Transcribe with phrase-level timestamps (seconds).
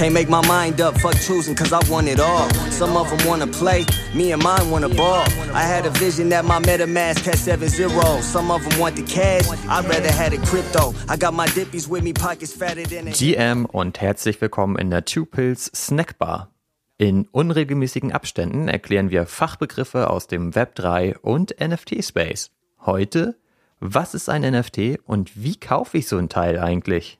[0.00, 2.48] Can't make my mind up, fuck choosing, cause I want it all.
[2.70, 3.84] Some of them wanna play,
[4.14, 5.26] me and mine wanna ball.
[5.52, 8.22] I had a vision that my MetaMask had 7 0.
[8.22, 10.94] Some of them want the cash, I'd rather had it crypto.
[11.06, 14.88] I got my dippies with me, pockets fatter than a GM und herzlich willkommen in
[14.88, 16.48] der Two Pills Snackbar.
[16.96, 22.52] In unregelmäßigen Abständen erklären wir Fachbegriffe aus dem Web3 und NFT-Space.
[22.86, 23.36] Heute,
[23.80, 27.18] was ist ein NFT und wie kaufe ich so ein Teil eigentlich?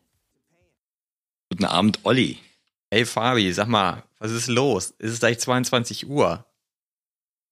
[1.51, 2.39] Guten Abend, Olli.
[2.93, 4.91] Hey Fabi, sag mal, was ist los?
[4.99, 6.45] Ist es gleich 22 Uhr?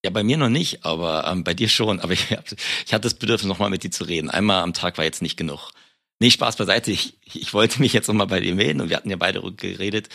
[0.05, 2.01] Ja, bei mir noch nicht, aber ähm, bei dir schon.
[2.01, 4.31] Aber ich, ich hatte das Bedürfnis, nochmal mit dir zu reden.
[4.31, 5.71] Einmal am Tag war jetzt nicht genug.
[6.19, 6.91] Nee, Spaß beiseite.
[6.91, 10.09] Ich, ich wollte mich jetzt nochmal bei dir melden und wir hatten ja beide geredet,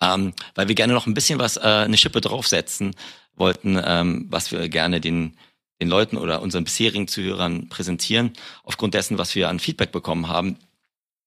[0.00, 2.96] ähm, weil wir gerne noch ein bisschen was, äh, eine Schippe draufsetzen
[3.36, 5.36] wollten, ähm, was wir gerne den,
[5.80, 8.32] den Leuten oder unseren bisherigen Zuhörern präsentieren,
[8.64, 10.58] aufgrund dessen, was wir an Feedback bekommen haben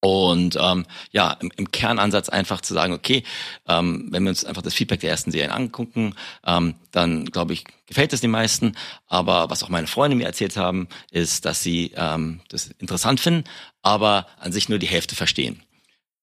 [0.00, 3.24] und ähm, ja, im, im Kernansatz einfach zu sagen, okay,
[3.66, 6.14] ähm, wenn wir uns einfach das Feedback der ersten Serien angucken,
[6.46, 8.76] ähm, dann glaube ich, gefällt es den meisten.
[9.08, 13.44] Aber was auch meine Freunde mir erzählt haben, ist, dass sie ähm, das interessant finden,
[13.82, 15.62] aber an sich nur die Hälfte verstehen.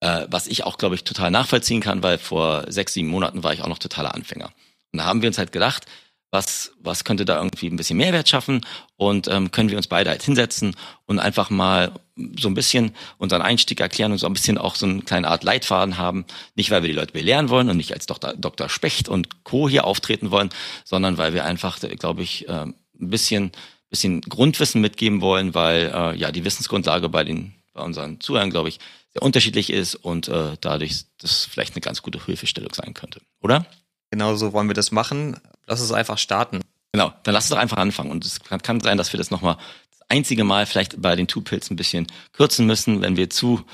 [0.00, 3.52] Äh, was ich auch, glaube ich, total nachvollziehen kann, weil vor sechs, sieben Monaten war
[3.52, 4.52] ich auch noch totaler Anfänger.
[4.92, 5.84] Und da haben wir uns halt gedacht,
[6.30, 10.10] was, was könnte da irgendwie ein bisschen Mehrwert schaffen und ähm, können wir uns beide
[10.10, 10.74] halt hinsetzen
[11.06, 11.92] und einfach mal
[12.38, 15.44] so ein bisschen unseren Einstieg erklären und so ein bisschen auch so eine kleine Art
[15.44, 16.24] Leitfaden haben.
[16.54, 18.34] Nicht, weil wir die Leute belehren wollen und nicht als Dr.
[18.34, 18.68] Dr.
[18.68, 19.68] Specht und Co.
[19.68, 20.50] hier auftreten wollen,
[20.84, 23.52] sondern weil wir einfach, glaube ich, äh, ein bisschen,
[23.90, 28.70] bisschen Grundwissen mitgeben wollen, weil äh, ja die Wissensgrundlage bei den bei unseren Zuhörern, glaube
[28.70, 28.80] ich,
[29.12, 33.66] sehr unterschiedlich ist und äh, dadurch das vielleicht eine ganz gute Hilfestellung sein könnte, oder?
[34.10, 35.36] Genau so wollen wir das machen.
[35.66, 36.60] Lass es einfach starten.
[36.92, 38.10] Genau, dann lass es doch einfach anfangen.
[38.10, 39.56] Und es kann, sein, dass wir das nochmal
[39.90, 43.64] das einzige Mal vielleicht bei den Two-Pills ein bisschen kürzen müssen, wenn wir zu,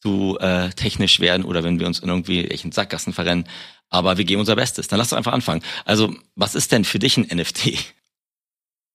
[0.00, 3.48] zu äh, technisch werden oder wenn wir uns in irgendwie welchen Sackgassen verrennen.
[3.88, 4.88] Aber wir geben unser Bestes.
[4.88, 5.62] Dann lass doch einfach anfangen.
[5.84, 7.94] Also, was ist denn für dich ein NFT?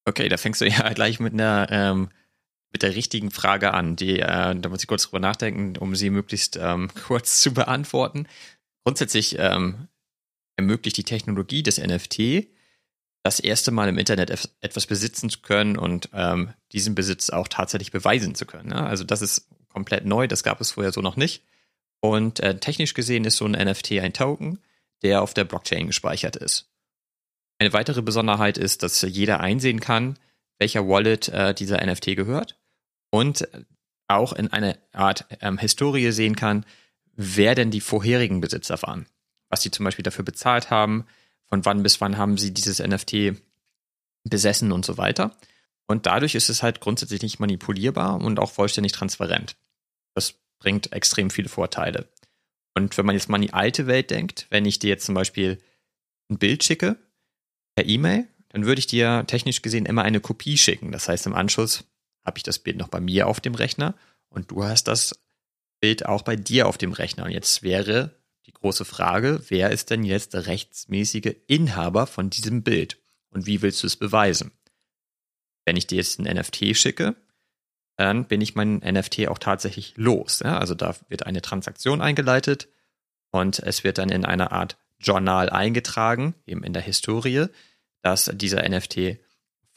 [0.05, 2.09] Okay, da fängst du ja gleich mit einer ähm,
[2.75, 3.95] mit der richtigen Frage an.
[3.95, 8.27] Die, äh, da muss ich kurz drüber nachdenken, um sie möglichst ähm, kurz zu beantworten.
[8.83, 9.87] Grundsätzlich ähm,
[10.57, 12.47] ermöglicht die Technologie des NFT,
[13.23, 14.29] das erste Mal im Internet
[14.61, 18.69] etwas besitzen zu können und ähm, diesen Besitz auch tatsächlich beweisen zu können.
[18.69, 18.85] Ne?
[18.85, 21.43] Also das ist komplett neu, das gab es vorher so noch nicht.
[22.01, 24.59] Und äh, technisch gesehen ist so ein NFT ein Token,
[25.01, 26.69] der auf der Blockchain gespeichert ist.
[27.57, 30.19] Eine weitere Besonderheit ist, dass jeder einsehen kann,
[30.59, 32.59] welcher Wallet äh, dieser NFT gehört
[33.09, 33.47] und
[34.07, 36.65] auch in eine Art ähm, Historie sehen kann,
[37.13, 39.07] wer denn die vorherigen Besitzer waren
[39.49, 41.05] was sie zum Beispiel dafür bezahlt haben,
[41.47, 43.33] von wann bis wann haben sie dieses NFT
[44.23, 45.35] besessen und so weiter.
[45.87, 49.55] Und dadurch ist es halt grundsätzlich nicht manipulierbar und auch vollständig transparent.
[50.15, 52.09] Das bringt extrem viele Vorteile.
[52.73, 55.15] Und wenn man jetzt mal an die alte Welt denkt, wenn ich dir jetzt zum
[55.15, 55.59] Beispiel
[56.29, 56.97] ein Bild schicke
[57.75, 60.91] per E-Mail, dann würde ich dir technisch gesehen immer eine Kopie schicken.
[60.91, 61.83] Das heißt, im Anschluss
[62.25, 63.95] habe ich das Bild noch bei mir auf dem Rechner
[64.29, 65.19] und du hast das
[65.79, 67.25] Bild auch bei dir auf dem Rechner.
[67.25, 68.11] Und jetzt wäre
[68.45, 73.61] die große Frage, wer ist denn jetzt der rechtsmäßige Inhaber von diesem Bild und wie
[73.61, 74.51] willst du es beweisen?
[75.65, 77.15] Wenn ich dir jetzt ein NFT schicke,
[77.97, 80.41] dann bin ich mein NFT auch tatsächlich los.
[80.43, 80.59] Ja?
[80.59, 82.67] Also da wird eine Transaktion eingeleitet
[83.31, 87.47] und es wird dann in einer Art Journal eingetragen, eben in der Historie,
[88.01, 89.19] dass dieser NFT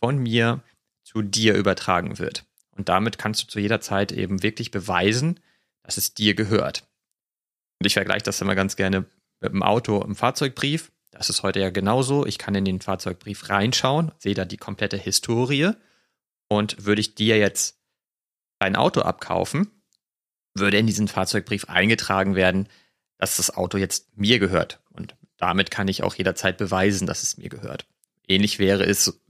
[0.00, 0.62] von mir
[1.02, 2.44] zu dir übertragen wird.
[2.70, 5.40] Und damit kannst du zu jeder Zeit eben wirklich beweisen,
[5.82, 6.87] dass es dir gehört.
[7.80, 9.06] Und ich vergleiche das immer ganz gerne
[9.40, 10.90] mit dem Auto im Fahrzeugbrief.
[11.10, 12.26] Das ist heute ja genauso.
[12.26, 15.72] Ich kann in den Fahrzeugbrief reinschauen, sehe da die komplette Historie.
[16.48, 17.78] Und würde ich dir jetzt
[18.58, 19.70] dein Auto abkaufen,
[20.54, 22.68] würde in diesen Fahrzeugbrief eingetragen werden,
[23.18, 24.80] dass das Auto jetzt mir gehört.
[24.90, 27.86] Und damit kann ich auch jederzeit beweisen, dass es mir gehört.
[28.26, 29.20] Ähnlich wäre es,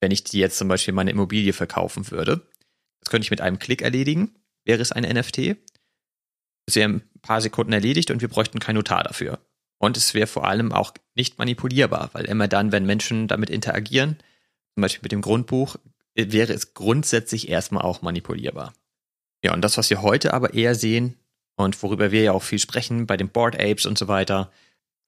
[0.00, 2.46] wenn ich dir jetzt zum Beispiel meine Immobilie verkaufen würde.
[3.00, 4.34] Das könnte ich mit einem Klick erledigen.
[4.64, 5.56] Wäre es ein NFT?
[6.66, 9.38] Es wäre ein paar Sekunden erledigt und wir bräuchten kein Notar dafür.
[9.78, 14.16] Und es wäre vor allem auch nicht manipulierbar, weil immer dann, wenn Menschen damit interagieren,
[14.74, 15.76] zum Beispiel mit dem Grundbuch,
[16.14, 18.72] wäre es grundsätzlich erstmal auch manipulierbar.
[19.44, 21.14] Ja, und das, was wir heute aber eher sehen
[21.56, 24.50] und worüber wir ja auch viel sprechen, bei den Board Apes und so weiter,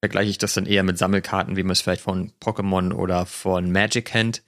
[0.01, 3.73] vergleiche ich das dann eher mit Sammelkarten, wie man es vielleicht von Pokémon oder von
[3.73, 4.43] Magic kennt.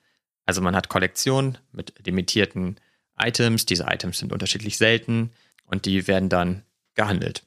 [0.46, 2.78] Also man hat Kollektionen mit limitierten
[3.18, 3.66] Items.
[3.66, 5.32] Diese Items sind unterschiedlich selten
[5.64, 6.62] und die werden dann
[7.00, 7.42] gehandelt.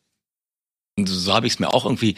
[0.98, 2.16] Und so habe ich es mir auch irgendwie,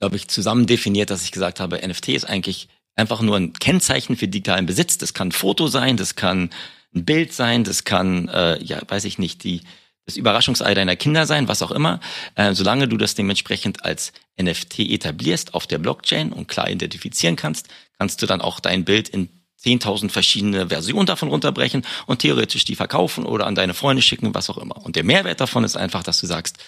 [0.00, 4.16] glaube ich, zusammen definiert, dass ich gesagt habe, NFT ist eigentlich einfach nur ein Kennzeichen
[4.16, 4.98] für digitalen Besitz.
[4.98, 6.50] Das kann ein Foto sein, das kann
[6.94, 9.62] ein Bild sein, das kann, äh, ja, weiß ich nicht, die,
[10.04, 12.00] das Überraschungsei deiner Kinder sein, was auch immer.
[12.34, 17.68] Äh, solange du das dementsprechend als NFT etablierst auf der Blockchain und klar identifizieren kannst,
[17.98, 19.28] kannst du dann auch dein Bild in
[19.64, 24.50] 10.000 verschiedene Versionen davon runterbrechen und theoretisch die verkaufen oder an deine Freunde schicken, was
[24.50, 24.84] auch immer.
[24.84, 26.58] Und der Mehrwert davon ist einfach, dass du sagst,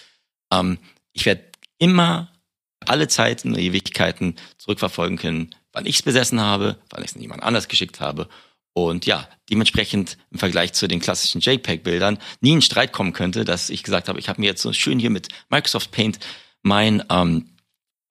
[0.52, 0.78] ähm,
[1.12, 1.44] ich werde
[1.78, 2.32] immer
[2.84, 7.42] alle Zeiten und Ewigkeiten zurückverfolgen können, wann ich es besessen habe, wann ich es jemand
[7.42, 8.28] anders geschickt habe
[8.76, 13.70] und ja, dementsprechend im Vergleich zu den klassischen JPEG-Bildern nie in Streit kommen könnte, dass
[13.70, 16.18] ich gesagt habe, ich habe mir jetzt so schön hier mit Microsoft Paint
[16.62, 17.55] mein ähm,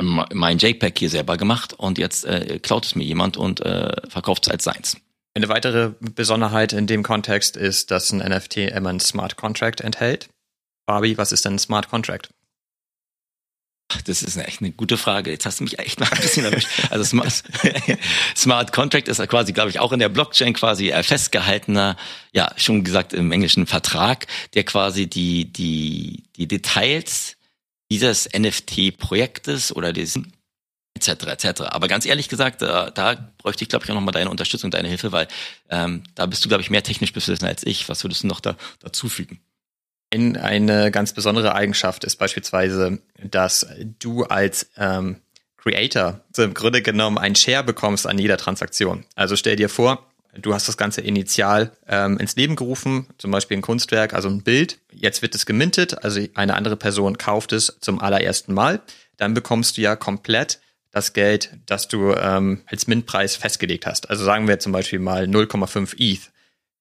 [0.02, 4.46] mein JPEG hier selber gemacht und jetzt äh, klaut es mir jemand und äh, verkauft
[4.46, 4.98] es als seins.
[5.34, 10.30] Eine weitere Besonderheit in dem Kontext ist, dass ein NFT immer ein Smart Contract enthält.
[10.86, 12.30] Barbie, was ist denn ein Smart Contract?
[14.06, 15.32] Das ist echt eine gute Frage.
[15.32, 16.68] Jetzt hast du mich echt mal ein bisschen erwischt.
[16.90, 17.44] Also Smart,
[18.36, 21.96] Smart Contract ist quasi, glaube ich, auch in der Blockchain quasi festgehaltener,
[22.34, 27.35] ja, schon gesagt im Englischen Vertrag, der quasi die, die, die Details
[27.92, 30.20] dieses NFT-Projektes oder des
[30.96, 31.28] etc.
[31.28, 31.62] etc.
[31.64, 34.88] Aber ganz ehrlich gesagt, da, da bräuchte ich, glaube ich, auch nochmal deine Unterstützung, deine
[34.88, 35.28] Hilfe, weil
[35.70, 37.88] ähm, da bist du, glaube ich, mehr technisch besessen als ich.
[37.90, 39.42] Was würdest du noch da dazufügen?
[40.10, 43.68] In eine ganz besondere Eigenschaft ist beispielsweise, dass
[44.00, 45.22] du als ähm,
[45.58, 49.06] Creator im Grunde genommen einen Share bekommst an jeder Transaktion.
[49.16, 50.06] Also stell dir vor,
[50.40, 54.44] du hast das Ganze initial ähm, ins Leben gerufen, zum Beispiel ein Kunstwerk, also ein
[54.44, 54.80] Bild.
[54.92, 58.82] Jetzt wird es gemintet, also eine andere Person kauft es zum allerersten Mal.
[59.18, 60.60] Dann bekommst du ja komplett
[60.92, 64.10] das Geld, das du ähm, als Mintpreis festgelegt hast.
[64.10, 66.32] Also sagen wir zum Beispiel mal 0,5 ETH.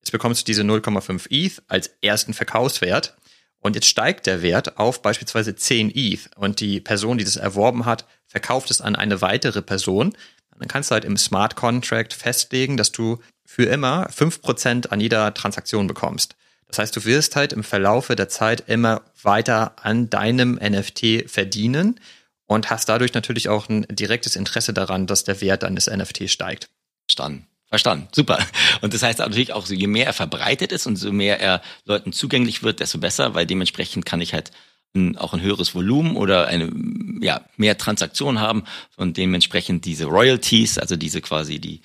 [0.00, 3.16] Jetzt bekommst du diese 0,5 ETH als ersten Verkaufswert
[3.58, 7.86] und jetzt steigt der Wert auf beispielsweise 10 ETH und die Person, die das erworben
[7.86, 10.14] hat, verkauft es an eine weitere Person.
[10.58, 13.18] Dann kannst du halt im Smart Contract festlegen, dass du
[13.54, 16.34] für immer 5% an jeder Transaktion bekommst.
[16.66, 22.00] Das heißt, du wirst halt im Verlaufe der Zeit immer weiter an deinem NFT verdienen
[22.46, 26.68] und hast dadurch natürlich auch ein direktes Interesse daran, dass der Wert deines NFT steigt.
[27.06, 27.46] Verstanden.
[27.68, 28.44] Verstanden, super.
[28.80, 32.12] Und das heißt natürlich auch, je mehr er verbreitet ist und so mehr er Leuten
[32.12, 34.50] zugänglich wird, desto besser, weil dementsprechend kann ich halt
[34.96, 36.72] ein, auch ein höheres Volumen oder eine
[37.20, 38.64] ja mehr Transaktionen haben
[38.96, 41.82] und dementsprechend diese Royalties, also diese quasi die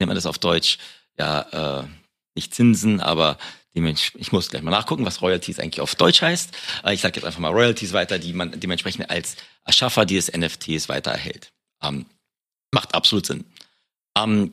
[0.00, 0.78] nennt man das auf Deutsch
[1.18, 1.86] ja äh,
[2.34, 3.38] nicht Zinsen, aber
[3.74, 6.50] ich muss gleich mal nachgucken, was Royalties eigentlich auf Deutsch heißt.
[6.90, 11.10] Ich sage jetzt einfach mal Royalties weiter, die man dementsprechend als Erschaffer dieses NFTs weiter
[11.10, 11.52] erhält.
[11.82, 12.04] Ähm,
[12.70, 13.46] macht absolut Sinn.
[14.16, 14.52] Ähm,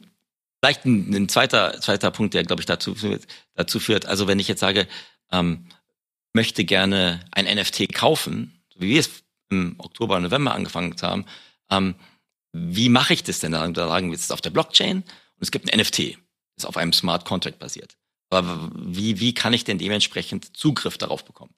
[0.59, 2.95] Vielleicht ein, ein zweiter, zweiter Punkt, der, glaube ich, dazu,
[3.55, 4.05] dazu führt.
[4.05, 4.87] Also wenn ich jetzt sage,
[5.31, 5.67] ähm,
[6.33, 11.25] möchte gerne ein NFT kaufen, so wie wir es im Oktober, November angefangen haben,
[11.71, 11.95] ähm,
[12.51, 13.53] wie mache ich das denn?
[13.53, 16.17] Da sagen wir jetzt auf der Blockchain und es gibt ein NFT,
[16.59, 17.97] das auf einem Smart Contract basiert.
[18.29, 21.53] Aber wie, wie kann ich denn dementsprechend Zugriff darauf bekommen?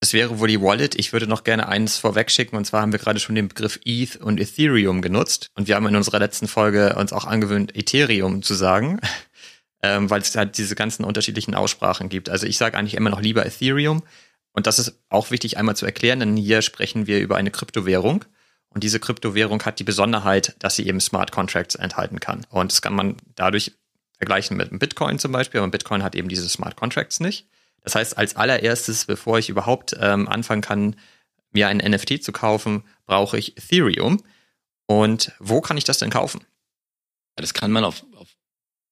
[0.00, 0.94] Das wäre wohl die Wallet.
[0.96, 2.58] Ich würde noch gerne eines vorwegschicken.
[2.58, 5.48] Und zwar haben wir gerade schon den Begriff ETH und Ethereum genutzt.
[5.54, 9.00] Und wir haben in unserer letzten Folge uns auch angewöhnt, Ethereum zu sagen,
[9.82, 12.28] ähm, weil es halt diese ganzen unterschiedlichen Aussprachen gibt.
[12.28, 14.02] Also ich sage eigentlich immer noch lieber Ethereum.
[14.52, 18.24] Und das ist auch wichtig einmal zu erklären, denn hier sprechen wir über eine Kryptowährung.
[18.74, 22.44] Und diese Kryptowährung hat die Besonderheit, dass sie eben Smart Contracts enthalten kann.
[22.50, 23.72] Und das kann man dadurch
[24.18, 25.60] vergleichen mit Bitcoin zum Beispiel.
[25.60, 27.46] Aber Bitcoin hat eben diese Smart Contracts nicht.
[27.82, 30.96] Das heißt, als allererstes, bevor ich überhaupt ähm, anfangen kann,
[31.52, 34.22] mir ein NFT zu kaufen, brauche ich Ethereum.
[34.86, 36.40] Und wo kann ich das denn kaufen?
[37.38, 38.28] Ja, das kann man auf, auf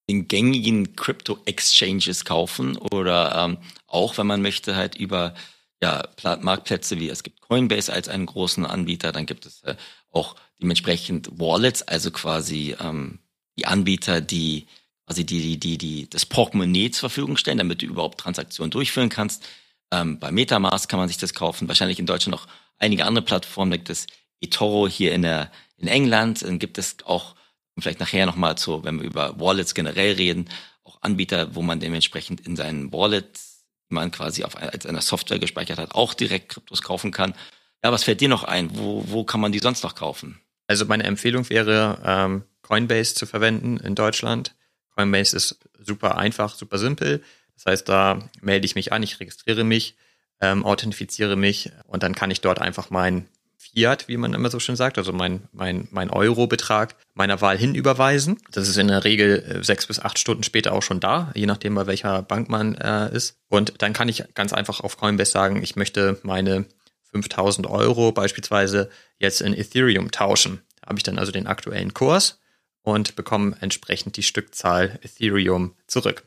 [0.09, 5.35] den gängigen Crypto-Exchanges kaufen oder ähm, auch, wenn man möchte, halt über
[5.83, 6.05] ja,
[6.41, 9.75] Marktplätze wie es gibt Coinbase als einen großen Anbieter, dann gibt es äh,
[10.11, 13.19] auch dementsprechend Wallets, also quasi ähm,
[13.59, 14.69] die Anbieter, die
[15.07, 19.09] quasi die, die, die, die, das Portemonnaie zur Verfügung stellen, damit du überhaupt Transaktionen durchführen
[19.09, 19.45] kannst.
[19.91, 21.69] Ähm, bei Metamask kann man sich das kaufen.
[21.69, 22.47] Wahrscheinlich in Deutschland noch
[22.79, 23.73] einige andere Plattformen.
[23.73, 24.07] Gibt es
[24.41, 26.43] eToro hier in, der, in England.
[26.43, 27.35] Dann gibt es auch,
[27.79, 30.49] vielleicht nachher nochmal zu, wenn wir über Wallets generell reden,
[30.85, 33.52] auch Anbieter, wo man dementsprechend in seinen Wallets,
[33.93, 37.35] man quasi auf als einer Software gespeichert hat, auch direkt Kryptos kaufen kann.
[37.85, 38.77] Ja, was fällt dir noch ein?
[38.77, 40.41] Wo, wo kann man die sonst noch kaufen?
[40.67, 44.55] Also meine Empfehlung wäre, ähm, Coinbase zu verwenden in Deutschland.
[44.97, 47.23] Coinbase ist super einfach, super simpel.
[47.55, 49.97] Das heißt, da melde ich mich an, ich registriere mich,
[50.41, 53.29] ähm, authentifiziere mich und dann kann ich dort einfach mein
[53.63, 58.39] Fiat, wie man immer so schön sagt, also mein, mein, mein Euro-Betrag meiner Wahl hinüberweisen.
[58.51, 61.47] Das ist in der Regel äh, sechs bis acht Stunden später auch schon da, je
[61.47, 63.39] nachdem, bei welcher Bank man äh, ist.
[63.49, 66.67] Und dann kann ich ganz einfach auf Coinbase sagen, ich möchte meine
[67.13, 70.61] 5000 Euro beispielsweise jetzt in Ethereum tauschen.
[70.81, 72.41] Da habe ich dann also den aktuellen Kurs
[72.83, 76.25] und bekommen entsprechend die Stückzahl Ethereum zurück.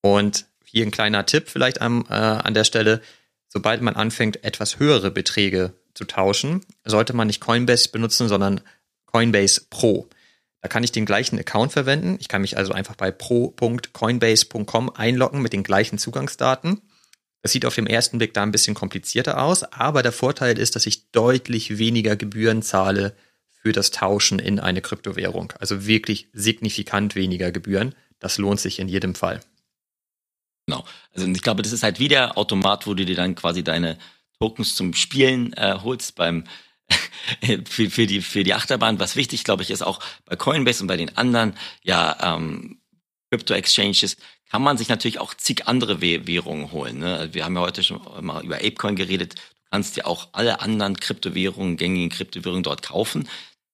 [0.00, 3.02] Und hier ein kleiner Tipp vielleicht am, äh, an der Stelle.
[3.48, 8.60] Sobald man anfängt, etwas höhere Beträge zu tauschen, sollte man nicht Coinbase benutzen, sondern
[9.06, 10.08] Coinbase Pro.
[10.60, 12.16] Da kann ich den gleichen Account verwenden.
[12.20, 16.82] Ich kann mich also einfach bei pro.coinbase.com einloggen mit den gleichen Zugangsdaten.
[17.42, 20.76] Das sieht auf dem ersten Blick da ein bisschen komplizierter aus, aber der Vorteil ist,
[20.76, 23.16] dass ich deutlich weniger Gebühren zahle
[23.48, 25.52] für das Tauschen in eine Kryptowährung.
[25.58, 27.94] Also wirklich signifikant weniger Gebühren.
[28.18, 29.40] Das lohnt sich in jedem Fall.
[30.66, 30.84] Genau.
[31.14, 33.98] Also ich glaube, das ist halt wie der Automat, wo du dir dann quasi deine
[34.40, 36.44] Tokens zum Spielen äh, holst beim
[37.66, 38.98] für, für, die, für die Achterbahn.
[38.98, 41.54] Was wichtig, glaube ich, ist auch bei Coinbase und bei den anderen
[41.84, 42.80] ja, ähm,
[43.30, 44.16] Crypto-Exchanges
[44.50, 46.98] kann man sich natürlich auch zig andere Währungen holen.
[46.98, 47.28] Ne?
[47.32, 49.34] Wir haben ja heute schon mal über Apecoin geredet.
[49.34, 53.28] Du kannst ja auch alle anderen Kryptowährungen, gängigen Kryptowährungen dort kaufen.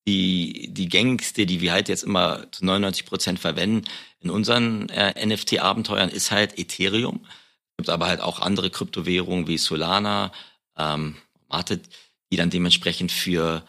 [0.06, 3.88] Die, die gängigste, die wir halt jetzt immer zu 99 Prozent verwenden
[4.20, 7.24] in unseren äh, NFT-Abenteuern, ist halt Ethereum.
[7.24, 10.32] Es gibt aber halt auch andere Kryptowährungen wie Solana,
[10.76, 11.16] ähm,
[11.48, 11.88] Martet,
[12.30, 13.64] die dann dementsprechend für,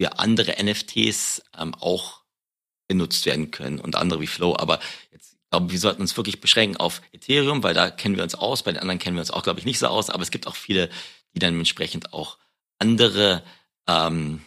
[0.00, 2.22] für andere NFTs ähm, auch
[2.88, 4.56] genutzt werden können und andere wie Flow.
[4.56, 8.34] Aber jetzt glaube, wir sollten uns wirklich beschränken auf Ethereum, weil da kennen wir uns
[8.34, 8.62] aus.
[8.62, 10.08] Bei den anderen kennen wir uns auch, glaube ich, nicht so aus.
[10.08, 10.88] Aber es gibt auch viele,
[11.34, 12.38] die dann entsprechend auch
[12.78, 13.42] andere,
[13.86, 14.42] ähm,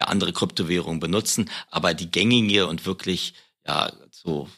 [0.00, 1.50] ja, andere Kryptowährungen benutzen.
[1.70, 3.34] Aber die gängige und wirklich,
[3.66, 4.48] ja, so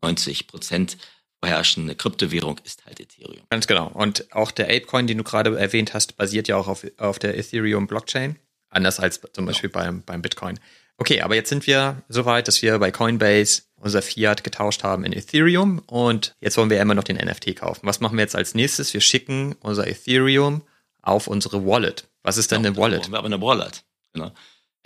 [0.00, 0.96] 90 Prozent
[1.42, 3.44] vorherrschende Kryptowährung ist halt Ethereum.
[3.50, 3.88] Ganz genau.
[3.88, 7.36] Und auch der Apecoin, den du gerade erwähnt hast, basiert ja auch auf, auf der
[7.36, 8.36] Ethereum Blockchain.
[8.70, 9.80] Anders als zum Beispiel ja.
[9.80, 10.58] beim, beim Bitcoin.
[10.98, 15.04] Okay, aber jetzt sind wir so weit, dass wir bei Coinbase unser Fiat getauscht haben
[15.04, 17.86] in Ethereum und jetzt wollen wir immer noch den NFT kaufen.
[17.86, 18.94] Was machen wir jetzt als nächstes?
[18.94, 20.62] Wir schicken unser Ethereum
[21.02, 22.08] auf unsere Wallet.
[22.22, 23.10] Was ist denn ja, eine Wallet?
[23.10, 23.82] Wir haben eine Wallet.
[24.12, 24.30] Genau.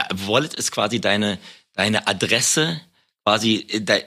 [0.01, 1.39] Ja, Wallet ist quasi deine,
[1.75, 2.81] deine Adresse,
[3.25, 4.05] quasi äh, de,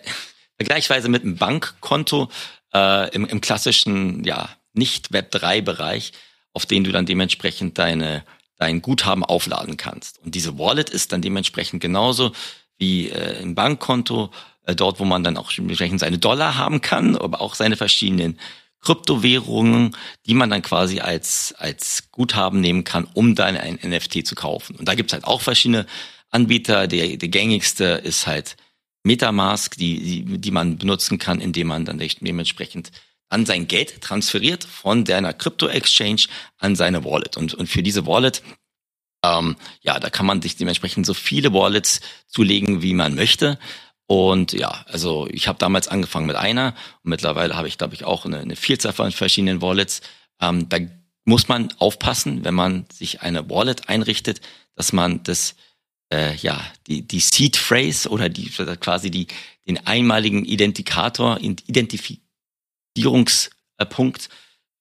[0.60, 2.30] vergleichsweise mit einem Bankkonto
[2.74, 6.12] äh, im, im klassischen, ja, nicht Web3-Bereich,
[6.54, 8.24] auf den du dann dementsprechend deine
[8.60, 10.20] dein Guthaben aufladen kannst.
[10.24, 12.34] Und diese Wallet ist dann dementsprechend genauso
[12.78, 14.30] wie äh, ein Bankkonto,
[14.66, 18.38] äh, dort, wo man dann auch entsprechend seine Dollar haben kann, aber auch seine verschiedenen
[18.82, 24.36] Kryptowährungen, die man dann quasi als, als Guthaben nehmen kann, um dann ein NFT zu
[24.36, 24.76] kaufen.
[24.76, 25.86] Und da gibt's halt auch verschiedene
[26.30, 26.88] Anbieter.
[26.88, 28.56] Der, der gängigste ist halt
[29.04, 32.92] Metamask, die, die, die man benutzen kann, indem man dann dementsprechend
[33.30, 36.24] an sein Geld transferiert von deiner Krypto-Exchange
[36.58, 37.38] an seine Wallet.
[37.38, 38.42] Und, und für diese Wallet,
[39.24, 43.60] ähm, ja, da kann man sich dementsprechend so viele Wallets zulegen, wie man möchte.
[44.08, 48.06] Und ja, also ich habe damals angefangen mit einer und mittlerweile habe ich, glaube ich,
[48.06, 50.02] auch eine, eine Vielzahl von verschiedenen Wallets.
[50.42, 50.80] Ähm, da
[51.26, 54.42] muss man aufpassen, wenn man sich eine Wallet einrichtet,
[54.76, 55.56] dass man das
[56.14, 59.28] äh, ja die die Seed Phrase oder die quasi die
[59.68, 62.30] den einmaligen Identikator Identifikator
[63.00, 64.30] Validierungspunkt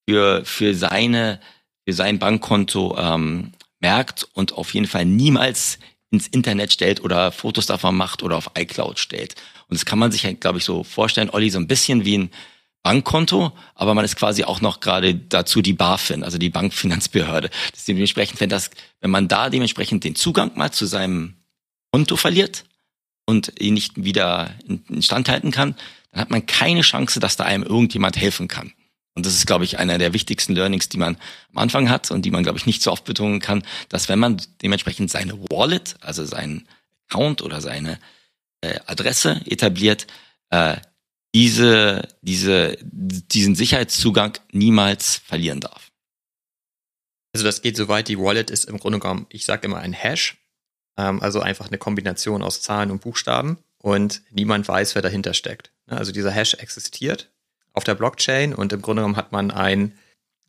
[0.08, 1.40] für, für seine,
[1.86, 5.78] für sein Bankkonto ähm, merkt und auf jeden Fall niemals
[6.10, 9.34] ins Internet stellt oder Fotos davon macht oder auf iCloud stellt.
[9.68, 12.18] Und das kann man sich, halt, glaube ich, so vorstellen, Olli, so ein bisschen wie
[12.18, 12.30] ein
[12.88, 17.50] Bankkonto, aber man ist quasi auch noch gerade dazu die BaFin, also die Bankfinanzbehörde.
[17.70, 18.70] Das dementsprechend, wenn das,
[19.02, 21.34] wenn man da dementsprechend den Zugang mal zu seinem
[21.92, 22.64] Konto verliert
[23.26, 24.54] und ihn nicht wieder
[24.88, 25.74] instand halten kann,
[26.12, 28.72] dann hat man keine Chance, dass da einem irgendjemand helfen kann.
[29.14, 31.18] Und das ist, glaube ich, einer der wichtigsten Learnings, die man
[31.52, 34.18] am Anfang hat und die man, glaube ich, nicht so oft betonen kann, dass wenn
[34.18, 36.66] man dementsprechend seine Wallet, also seinen
[37.10, 37.98] Account oder seine
[38.62, 40.06] äh, Adresse etabliert,
[40.48, 40.78] äh,
[41.34, 45.90] diese, diese, diesen Sicherheitszugang niemals verlieren darf.
[47.32, 49.92] Also das geht so weit, die Wallet ist im Grunde genommen, ich sage immer ein
[49.92, 50.38] Hash,
[50.96, 55.70] ähm, also einfach eine Kombination aus Zahlen und Buchstaben und niemand weiß, wer dahinter steckt.
[55.86, 57.30] Ne, also dieser Hash existiert
[57.72, 59.96] auf der Blockchain und im Grunde genommen hat man ein,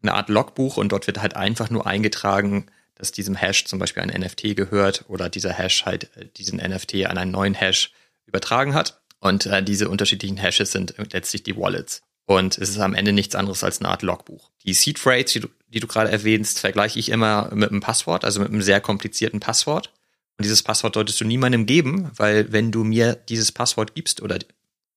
[0.02, 4.04] eine Art Logbuch und dort wird halt einfach nur eingetragen, dass diesem Hash zum Beispiel
[4.04, 7.92] ein NFT gehört oder dieser Hash halt äh, diesen NFT an einen neuen Hash
[8.26, 9.02] übertragen hat.
[9.20, 12.02] Und äh, diese unterschiedlichen Hashes sind letztlich die Wallets.
[12.26, 14.52] Und es ist am Ende nichts anderes als eine Art Logbuch.
[14.64, 18.24] Die Seed Phrase, die du, die du gerade erwähnst, vergleiche ich immer mit einem Passwort,
[18.24, 19.92] also mit einem sehr komplizierten Passwort.
[20.38, 24.38] Und dieses Passwort solltest du niemandem geben, weil wenn du mir dieses Passwort gibst oder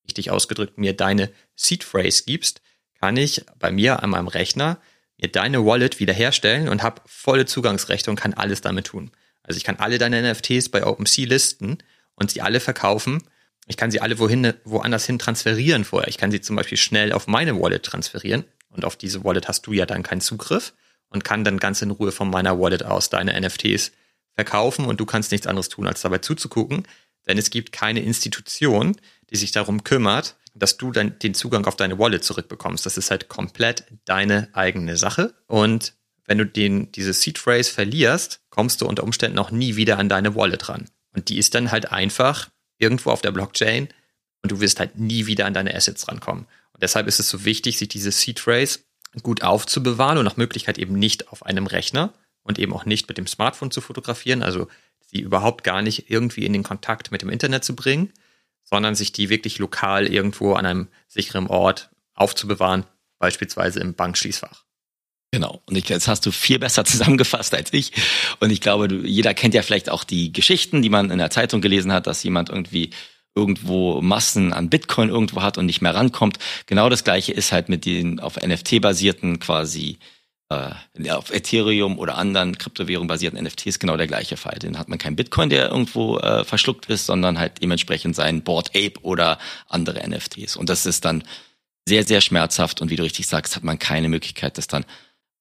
[0.04, 2.60] richtig ausgedrückt mir deine Seed Phrase gibst,
[3.00, 4.78] kann ich bei mir an meinem Rechner
[5.20, 9.10] mir deine Wallet wiederherstellen und habe volle Zugangsrechte und kann alles damit tun.
[9.42, 11.78] Also ich kann alle deine NFTs bei OpenSea listen
[12.14, 13.22] und sie alle verkaufen.
[13.72, 16.06] Ich kann sie alle wohin, woanders hin transferieren vorher.
[16.06, 19.66] Ich kann sie zum Beispiel schnell auf meine Wallet transferieren und auf diese Wallet hast
[19.66, 20.74] du ja dann keinen Zugriff
[21.08, 23.92] und kann dann ganz in Ruhe von meiner Wallet aus deine NFTs
[24.34, 26.86] verkaufen und du kannst nichts anderes tun, als dabei zuzugucken,
[27.26, 28.94] denn es gibt keine Institution,
[29.30, 32.84] die sich darum kümmert, dass du dann den Zugang auf deine Wallet zurückbekommst.
[32.84, 35.32] Das ist halt komplett deine eigene Sache.
[35.46, 35.94] Und
[36.26, 40.10] wenn du den, diese Seed Phrase verlierst, kommst du unter Umständen auch nie wieder an
[40.10, 40.90] deine Wallet ran.
[41.14, 43.88] Und die ist dann halt einfach irgendwo auf der Blockchain
[44.42, 46.46] und du wirst halt nie wieder an deine Assets rankommen.
[46.72, 48.80] Und deshalb ist es so wichtig, sich diese Seed Phrase
[49.22, 52.12] gut aufzubewahren und nach Möglichkeit eben nicht auf einem Rechner
[52.42, 54.68] und eben auch nicht mit dem Smartphone zu fotografieren, also
[55.00, 58.12] sie überhaupt gar nicht irgendwie in den Kontakt mit dem Internet zu bringen,
[58.64, 62.84] sondern sich die wirklich lokal irgendwo an einem sicheren Ort aufzubewahren,
[63.18, 64.64] beispielsweise im Bankschließfach.
[65.32, 65.62] Genau.
[65.64, 67.92] Und ich, jetzt hast du viel besser zusammengefasst als ich.
[68.40, 71.30] Und ich glaube, du, jeder kennt ja vielleicht auch die Geschichten, die man in der
[71.30, 72.90] Zeitung gelesen hat, dass jemand irgendwie
[73.34, 76.38] irgendwo Massen an Bitcoin irgendwo hat und nicht mehr rankommt.
[76.66, 79.98] Genau das gleiche ist halt mit den auf NFT basierten quasi
[80.50, 84.58] äh, auf Ethereum oder anderen Kryptowährungen basierten NFTs genau der gleiche Fall.
[84.58, 88.70] Den hat man kein Bitcoin, der irgendwo äh, verschluckt ist, sondern halt dementsprechend sein Board
[88.76, 90.56] Ape oder andere NFTs.
[90.56, 91.24] Und das ist dann
[91.88, 94.84] sehr, sehr schmerzhaft und wie du richtig sagst, hat man keine Möglichkeit, das dann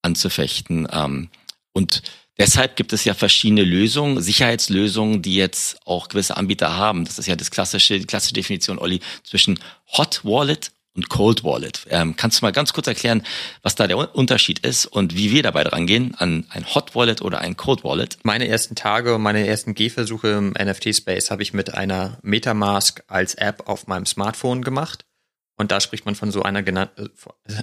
[0.01, 0.87] anzufechten.
[0.91, 1.29] Ähm,
[1.73, 2.01] und
[2.37, 7.05] deshalb gibt es ja verschiedene Lösungen, Sicherheitslösungen, die jetzt auch gewisse Anbieter haben.
[7.05, 9.59] Das ist ja das klassische, die klassische Definition, Olli, zwischen
[9.97, 11.85] Hot Wallet und Cold Wallet.
[11.89, 13.23] Ähm, kannst du mal ganz kurz erklären,
[13.61, 17.21] was da der Unterschied ist und wie wir dabei dran gehen an ein Hot Wallet
[17.21, 18.17] oder ein Cold Wallet?
[18.23, 23.35] Meine ersten Tage und meine ersten Gehversuche im NFT-Space habe ich mit einer Metamask als
[23.35, 25.05] App auf meinem Smartphone gemacht.
[25.55, 27.09] Und da spricht man von so einer genannten,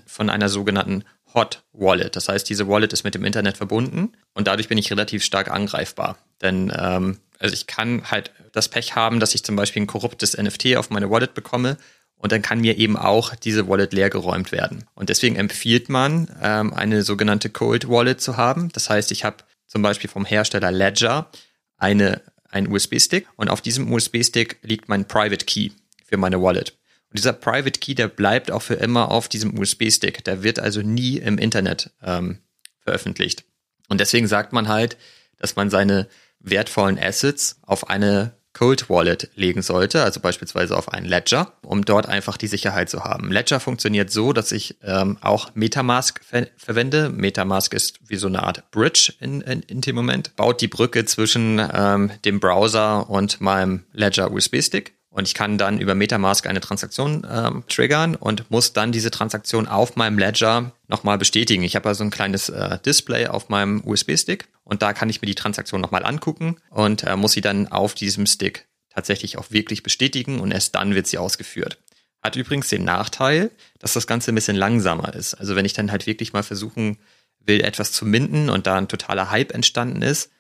[0.07, 1.05] von einer sogenannten
[1.35, 2.17] Hot Wallet.
[2.17, 5.51] Das heißt, diese Wallet ist mit dem Internet verbunden und dadurch bin ich relativ stark
[5.51, 6.19] angreifbar.
[6.43, 10.37] Denn ähm, also ich kann halt das Pech haben, dass ich zum Beispiel ein korruptes
[10.37, 11.77] NFT auf meine Wallet bekomme
[12.17, 14.85] und dann kann mir eben auch diese Wallet leergeräumt werden.
[14.95, 18.71] Und deswegen empfiehlt man, ähm, eine sogenannte Cold Wallet zu haben.
[18.73, 21.31] Das heißt, ich habe zum Beispiel vom Hersteller Ledger
[21.77, 25.71] eine, einen USB-Stick und auf diesem USB-Stick liegt mein Private Key
[26.05, 26.77] für meine Wallet.
[27.11, 30.25] Und dieser Private Key, der bleibt auch für immer auf diesem USB-Stick.
[30.25, 32.41] Der wird also nie im Internet ähm,
[32.81, 33.45] veröffentlicht.
[33.89, 34.97] Und deswegen sagt man halt,
[35.39, 36.09] dass man seine
[36.41, 42.07] wertvollen Assets auf eine Cold Wallet legen sollte, also beispielsweise auf einen Ledger, um dort
[42.07, 43.31] einfach die Sicherheit zu haben.
[43.31, 47.09] Ledger funktioniert so, dass ich ähm, auch Metamask ver verwende.
[47.09, 51.05] Metamask ist wie so eine Art Bridge in, in, in dem Moment, baut die Brücke
[51.05, 54.98] zwischen ähm, dem Browser und meinem Ledger USB-Stick.
[55.19, 59.67] Und ich kann dann über Metamask eine Transaktion ähm, triggern und muss dann diese Transaktion
[59.67, 61.65] auf meinem Ledger nochmal bestätigen.
[61.65, 65.27] Ich habe also ein kleines äh, Display auf meinem USB-Stick und da kann ich mir
[65.27, 69.83] die Transaktion nochmal angucken und äh, muss sie dann auf diesem Stick tatsächlich auch wirklich
[69.83, 71.79] bestätigen und erst dann wird sie ausgeführt.
[72.23, 73.51] Hat übrigens den Nachteil,
[73.81, 75.35] dass das Ganze ein bisschen langsamer ist.
[75.35, 76.97] Also wenn ich dann halt wirklich mal versuchen
[77.41, 80.31] will, etwas zu minden und da ein totaler Hype entstanden ist,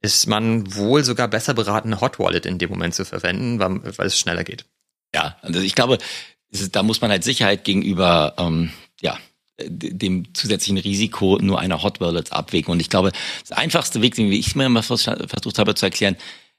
[0.00, 3.98] ist man wohl sogar besser beraten, eine Hot Wallet in dem Moment zu verwenden, weil,
[3.98, 4.64] weil es schneller geht.
[5.14, 5.98] Ja, also ich glaube,
[6.72, 9.18] da muss man halt Sicherheit gegenüber ähm, ja,
[9.60, 12.70] dem zusätzlichen Risiko nur einer Hot Wallet abwägen.
[12.70, 16.16] Und ich glaube, das einfachste Weg, den ich mir mal versucht habe zu erklären,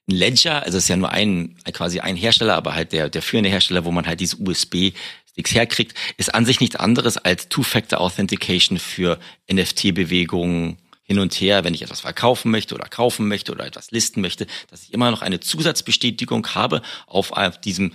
[0.09, 3.21] ein Ledger, also es ist ja nur ein, quasi ein Hersteller, aber halt der, der
[3.21, 8.01] führende Hersteller, wo man halt diese USB-Sticks herkriegt, ist an sich nichts anderes als Two-Factor
[8.01, 9.19] Authentication für
[9.51, 10.77] NFT-Bewegungen,
[11.09, 14.45] hin und her, wenn ich etwas verkaufen möchte oder kaufen möchte oder etwas listen möchte,
[14.69, 17.93] dass ich immer noch eine Zusatzbestätigung habe auf diesem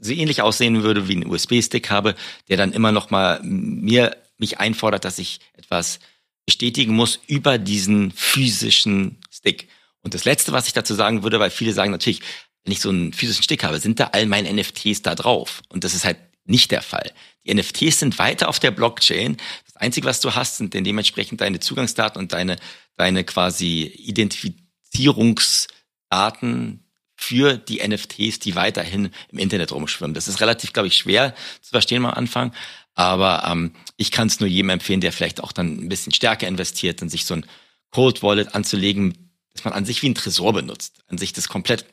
[0.00, 2.14] so ähnlich aussehen würde wie ein USB-Stick habe,
[2.48, 5.98] der dann immer noch mal mir mich einfordert, dass ich etwas
[6.44, 9.68] bestätigen muss über diesen physischen Stick.
[10.02, 12.20] Und das letzte, was ich dazu sagen würde, weil viele sagen natürlich,
[12.64, 15.62] wenn ich so einen physischen Stick habe, sind da all meine NFTs da drauf.
[15.70, 17.12] Und das ist halt nicht der Fall.
[17.44, 19.38] Die NFTs sind weiter auf der Blockchain.
[19.76, 22.56] Das Einzige, was du hast, sind dementsprechend deine Zugangsdaten und deine,
[22.96, 26.82] deine quasi Identifizierungsdaten
[27.14, 30.14] für die NFTs, die weiterhin im Internet rumschwimmen.
[30.14, 32.54] Das ist relativ, glaube ich, schwer zu verstehen am Anfang.
[32.94, 36.48] Aber ähm, ich kann es nur jedem empfehlen, der vielleicht auch dann ein bisschen stärker
[36.48, 37.44] investiert und sich so ein
[37.90, 41.84] Cold Wallet anzulegen, dass man an sich wie ein Tresor benutzt, an sich das komplett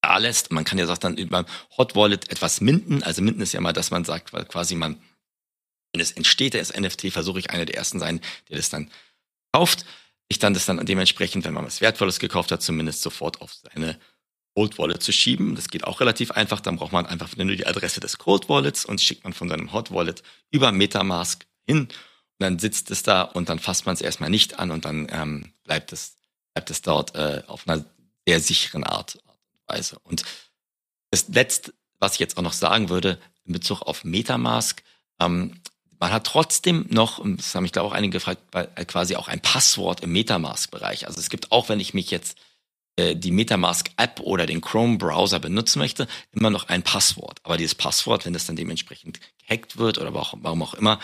[0.00, 0.50] da lässt.
[0.50, 1.46] Man kann ja auch dann über
[1.78, 3.04] Hot Wallet etwas minden.
[3.04, 5.00] Also minden ist ja mal, dass man sagt, weil quasi man,
[5.92, 8.90] wenn es entsteht, das NFT, versuche ich einer der ersten sein, der das dann
[9.52, 9.84] kauft.
[10.28, 13.98] Ich dann das dann dementsprechend, wenn man was Wertvolles gekauft hat, zumindest sofort auf seine
[14.54, 15.54] Cold Wallet zu schieben.
[15.54, 16.60] Das geht auch relativ einfach.
[16.60, 19.72] Dann braucht man einfach nur die Adresse des Cold Wallets und schickt man von seinem
[19.72, 21.80] Hot Wallet über Metamask hin.
[21.82, 21.90] Und
[22.38, 25.52] dann sitzt es da und dann fasst man es erstmal nicht an und dann ähm,
[25.64, 26.16] bleibt es
[26.54, 27.84] bleibt es dort äh, auf einer
[28.26, 29.18] sehr sicheren Art.
[29.66, 29.98] Weise.
[30.00, 30.24] Und
[31.10, 34.82] das Letzte, was ich jetzt auch noch sagen würde, in Bezug auf Metamask,
[35.20, 35.60] ähm,
[35.98, 38.40] man hat trotzdem noch, das haben mich glaube auch einige gefragt,
[38.86, 41.06] quasi auch ein Passwort im Metamask-Bereich.
[41.06, 42.38] Also es gibt auch, wenn ich mich jetzt
[42.96, 47.40] äh, die MetaMask-App oder den Chrome-Browser benutzen möchte, immer noch ein Passwort.
[47.42, 50.98] Aber dieses Passwort, wenn das dann dementsprechend gehackt wird oder warum auch immer,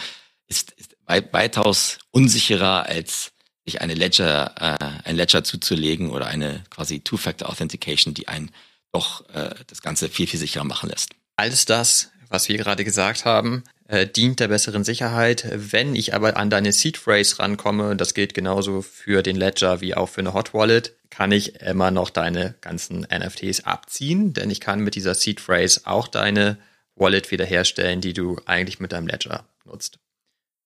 [0.46, 3.32] ist, ist weitaus unsicherer als
[3.64, 8.50] sich eine Ledger, äh, ein Ledger zuzulegen oder eine quasi Two-Factor Authentication, die einen
[8.92, 11.10] doch äh, das Ganze viel, viel sicherer machen lässt.
[11.36, 15.46] Alles das, was wir gerade gesagt haben, äh, dient der besseren Sicherheit.
[15.52, 19.94] Wenn ich aber an deine Seed Phrase rankomme, das gilt genauso für den Ledger wie
[19.94, 24.60] auch für eine Hot Wallet, kann ich immer noch deine ganzen NFTs abziehen, denn ich
[24.60, 26.56] kann mit dieser Seed Phrase auch deine
[26.94, 29.98] Wallet wiederherstellen, die du eigentlich mit deinem Ledger nutzt.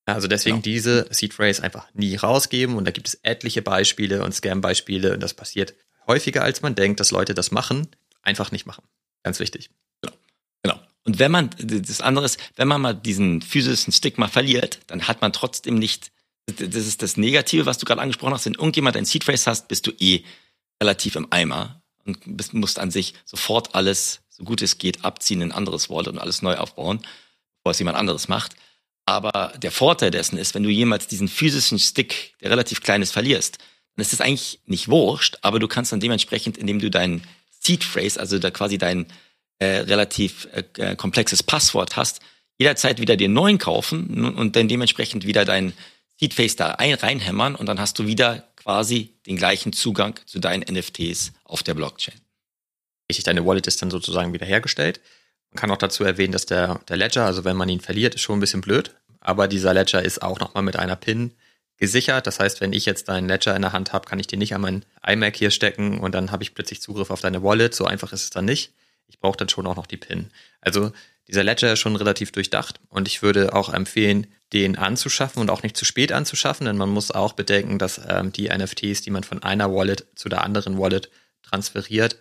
[0.05, 0.75] Also deswegen genau.
[0.75, 5.21] diese Seed Phrase einfach nie rausgeben und da gibt es etliche Beispiele und Scam-Beispiele und
[5.21, 5.75] das passiert
[6.07, 7.89] häufiger als man denkt, dass Leute das machen,
[8.23, 8.85] einfach nicht machen.
[9.25, 9.71] Ganz wichtig.
[11.07, 15.07] Und wenn man, das andere ist, wenn man mal diesen physischen Stick mal verliert, dann
[15.07, 16.11] hat man trotzdem nicht,
[16.47, 19.69] das ist das Negative, was du gerade angesprochen hast, wenn irgendjemand ein Seed Phrase hast,
[19.69, 20.25] bist du eh
[20.83, 25.42] relativ im Eimer und bist, musst an sich sofort alles, so gut es geht, abziehen
[25.42, 26.99] in ein anderes Wallet und alles neu aufbauen,
[27.59, 28.57] bevor es jemand anderes macht.
[29.07, 33.12] Aber der Vorteil dessen ist, wenn du jemals diesen physischen Stick, der relativ klein ist,
[33.12, 33.59] verlierst,
[33.95, 37.23] dann ist das eigentlich nicht wurscht, aber du kannst dann dementsprechend, indem du deinen
[37.61, 39.07] Seed Phrase, also da quasi dein
[39.59, 42.21] äh, relativ äh, äh komplexes Passwort hast,
[42.59, 45.73] jederzeit wieder den neuen kaufen und dann dementsprechend wieder dein
[46.19, 50.38] Seed Phrase da ein, reinhämmern und dann hast du wieder quasi den gleichen Zugang zu
[50.38, 52.19] deinen NFTs auf der Blockchain.
[53.11, 55.01] Richtig, deine Wallet ist dann sozusagen wiederhergestellt.
[55.51, 58.23] Man kann auch dazu erwähnen, dass der, der Ledger, also wenn man ihn verliert, ist
[58.23, 61.33] schon ein bisschen blöd, aber dieser Ledger ist auch nochmal mit einer PIN
[61.77, 62.27] gesichert.
[62.27, 64.55] Das heißt, wenn ich jetzt deinen Ledger in der Hand habe, kann ich den nicht
[64.55, 67.75] an meinen iMac hier stecken und dann habe ich plötzlich Zugriff auf deine Wallet.
[67.75, 68.73] So einfach ist es dann nicht.
[69.09, 70.31] Ich brauche dann schon auch noch die PIN.
[70.61, 70.92] Also
[71.29, 75.62] dieser Ledger ist schon relativ durchdacht und ich würde auch empfehlen, den anzuschaffen und auch
[75.62, 79.25] nicht zu spät anzuschaffen, denn man muss auch bedenken, dass ähm, die NFTs, die man
[79.25, 81.11] von einer Wallet zu der anderen Wallet
[81.42, 82.19] transferiert,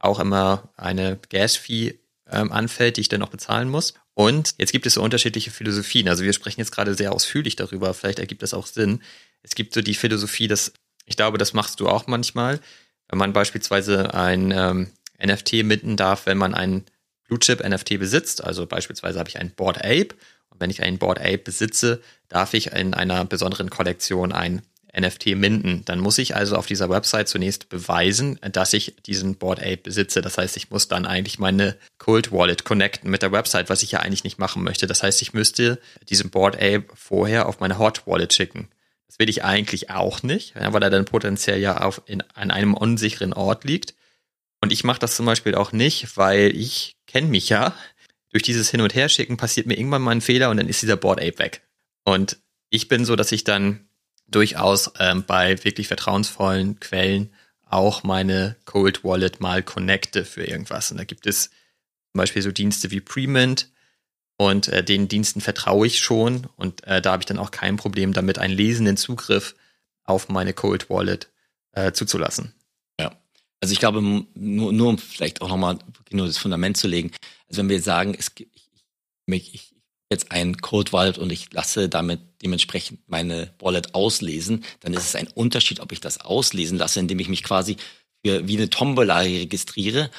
[0.00, 3.94] auch immer eine Gas-Fee ähm, anfällt, die ich dann noch bezahlen muss.
[4.14, 6.08] Und jetzt gibt es so unterschiedliche Philosophien.
[6.08, 9.00] Also wir sprechen jetzt gerade sehr ausführlich darüber, vielleicht ergibt das auch Sinn.
[9.42, 10.72] Es gibt so die Philosophie, dass,
[11.06, 12.60] ich glaube, das machst du auch manchmal,
[13.08, 14.90] wenn man beispielsweise ein ähm,
[15.24, 16.84] NFT mitten darf, wenn man ein
[17.24, 18.42] Blue Chip NFT besitzt.
[18.42, 20.08] Also beispielsweise habe ich ein Board Ape.
[20.50, 24.62] Und wenn ich ein Board Ape besitze, darf ich in einer besonderen Kollektion ein
[24.98, 25.84] NFT minden.
[25.84, 30.22] Dann muss ich also auf dieser Website zunächst beweisen, dass ich diesen Board Ape besitze.
[30.22, 33.92] Das heißt, ich muss dann eigentlich meine Cold Wallet connecten mit der Website, was ich
[33.92, 34.86] ja eigentlich nicht machen möchte.
[34.86, 35.78] Das heißt, ich müsste
[36.08, 38.68] diesen Board Ape vorher auf meine Hot Wallet schicken.
[39.06, 42.74] Das will ich eigentlich auch nicht, weil er dann potenziell ja auf in, an einem
[42.74, 43.94] unsicheren Ort liegt.
[44.60, 47.76] Und ich mache das zum Beispiel auch nicht, weil ich kenne mich ja.
[48.30, 50.96] Durch dieses Hin- und Herschicken passiert mir irgendwann mal ein Fehler und dann ist dieser
[50.96, 51.62] Board Ape weg.
[52.04, 52.38] Und
[52.70, 53.88] ich bin so, dass ich dann
[54.26, 57.32] durchaus ähm, bei wirklich vertrauensvollen Quellen
[57.64, 60.90] auch meine Cold Wallet mal connecte für irgendwas.
[60.90, 61.50] Und da gibt es
[62.12, 63.70] zum Beispiel so Dienste wie Premint
[64.36, 67.76] und äh, den Diensten vertraue ich schon und äh, da habe ich dann auch kein
[67.76, 69.54] Problem damit, einen lesenden Zugriff
[70.04, 71.28] auf meine Cold Wallet
[71.72, 72.54] äh, zuzulassen.
[73.60, 75.78] Also ich glaube, nur, nur um vielleicht auch nochmal
[76.10, 77.10] nur das Fundament zu legen,
[77.48, 78.54] also wenn wir sagen, es gibt,
[79.26, 79.74] ich, ich,
[80.10, 85.14] jetzt ein Cold Wallet und ich lasse damit dementsprechend meine Wallet auslesen, dann ist es
[85.14, 87.76] ein Unterschied, ob ich das auslesen lasse, indem ich mich quasi
[88.24, 90.10] für, wie eine Tombola registriere,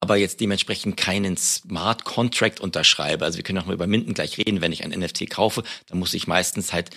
[0.00, 3.24] aber jetzt dementsprechend keinen Smart Contract unterschreibe.
[3.24, 4.60] Also wir können auch mal über Minden gleich reden.
[4.60, 6.90] Wenn ich ein NFT kaufe, dann muss ich meistens halt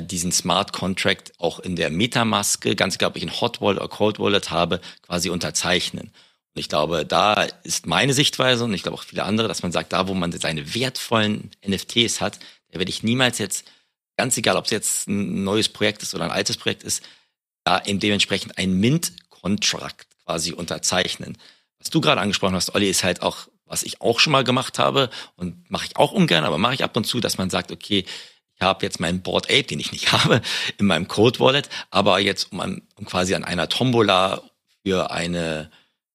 [0.00, 3.88] diesen Smart Contract auch in der Metamaske, ganz egal ob ich ein Hot Wallet oder
[3.88, 6.10] Cold Wallet habe, quasi unterzeichnen.
[6.54, 9.72] Und ich glaube, da ist meine Sichtweise und ich glaube auch viele andere, dass man
[9.72, 12.38] sagt, da wo man seine wertvollen NFTs hat,
[12.70, 13.64] da werde ich niemals jetzt,
[14.16, 17.02] ganz egal, ob es jetzt ein neues Projekt ist oder ein altes Projekt ist,
[17.64, 21.38] da eben dementsprechend ein Mint-Contract quasi unterzeichnen.
[21.78, 24.78] Was du gerade angesprochen hast, Olli, ist halt auch, was ich auch schon mal gemacht
[24.78, 27.72] habe und mache ich auch ungern, aber mache ich ab und zu, dass man sagt,
[27.72, 28.04] okay,
[28.62, 30.40] habe jetzt meinen Board Ape, den ich nicht habe,
[30.78, 34.42] in meinem Code Wallet, aber jetzt um, an, um quasi an einer Tombola
[34.84, 35.70] für eine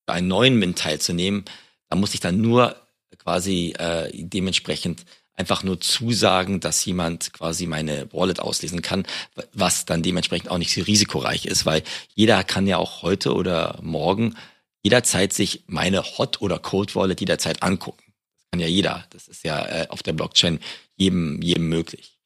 [0.07, 1.45] einen neuen Mint teilzunehmen,
[1.89, 2.75] da muss ich dann nur
[3.19, 9.05] quasi äh, dementsprechend einfach nur zusagen, dass jemand quasi meine Wallet auslesen kann,
[9.53, 11.83] was dann dementsprechend auch nicht so risikoreich ist, weil
[12.15, 14.35] jeder kann ja auch heute oder morgen
[14.81, 18.03] jederzeit sich meine Hot oder Cold Wallet jederzeit angucken.
[18.37, 19.05] Das kann ja jeder.
[19.11, 20.59] Das ist ja äh, auf der Blockchain
[20.95, 22.16] jedem, jedem möglich.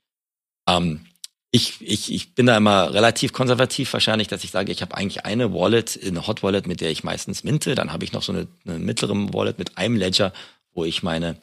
[0.78, 1.06] Ähm,
[1.54, 5.26] ich, ich, ich bin da immer relativ konservativ wahrscheinlich, dass ich sage, ich habe eigentlich
[5.26, 7.76] eine Wallet, eine Hot Wallet, mit der ich meistens minte.
[7.76, 10.32] Dann habe ich noch so eine, eine mittlere Wallet mit einem Ledger,
[10.74, 11.36] wo ich meine,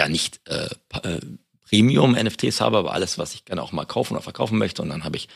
[0.00, 0.68] ja nicht äh,
[1.02, 1.20] äh
[1.68, 4.82] Premium-NFTs habe, aber alles, was ich gerne auch mal kaufen oder verkaufen möchte.
[4.82, 5.28] Und dann habe ich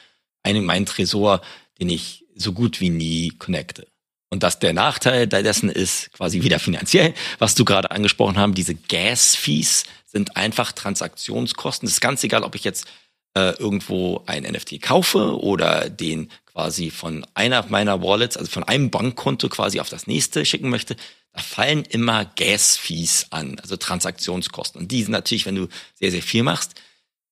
[0.44, 1.40] einen, meinen Tresor,
[1.80, 3.88] den ich so gut wie nie connecte.
[4.28, 8.76] Und dass der Nachteil dessen ist quasi wieder finanziell, was du gerade angesprochen haben, diese
[8.76, 11.86] Gas-Fees sind einfach Transaktionskosten.
[11.88, 12.86] Es ist ganz egal, ob ich jetzt
[13.34, 18.90] äh, irgendwo ein NFT kaufe oder den quasi von einer meiner Wallets, also von einem
[18.90, 20.96] Bankkonto quasi auf das nächste schicken möchte,
[21.32, 24.80] da fallen immer Gas-Fees an, also Transaktionskosten.
[24.80, 26.74] Und die sind natürlich, wenn du sehr, sehr viel machst,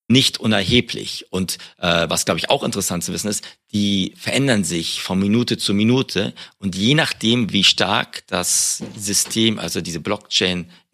[0.09, 1.27] nicht unerheblich.
[1.31, 5.59] Und äh, was, glaube ich, auch interessant zu wissen ist, die verändern sich von Minute
[5.59, 6.33] zu Minute.
[6.59, 10.01] Und je nachdem, wie stark das System, also diese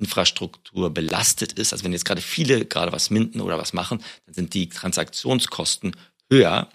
[0.04, 4.34] Blockchain-Infrastruktur belastet ist, also wenn jetzt gerade viele gerade was minden oder was machen, dann
[4.34, 5.96] sind die Transaktionskosten
[6.30, 6.68] höher.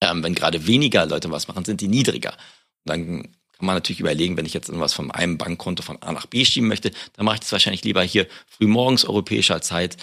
[0.00, 2.32] Ähm, wenn gerade weniger Leute was machen, sind die niedriger.
[2.84, 6.12] Und dann kann man natürlich überlegen, wenn ich jetzt irgendwas von einem Bankkonto von A
[6.12, 9.96] nach B schieben möchte, dann mache ich das wahrscheinlich lieber hier frühmorgens europäischer Zeit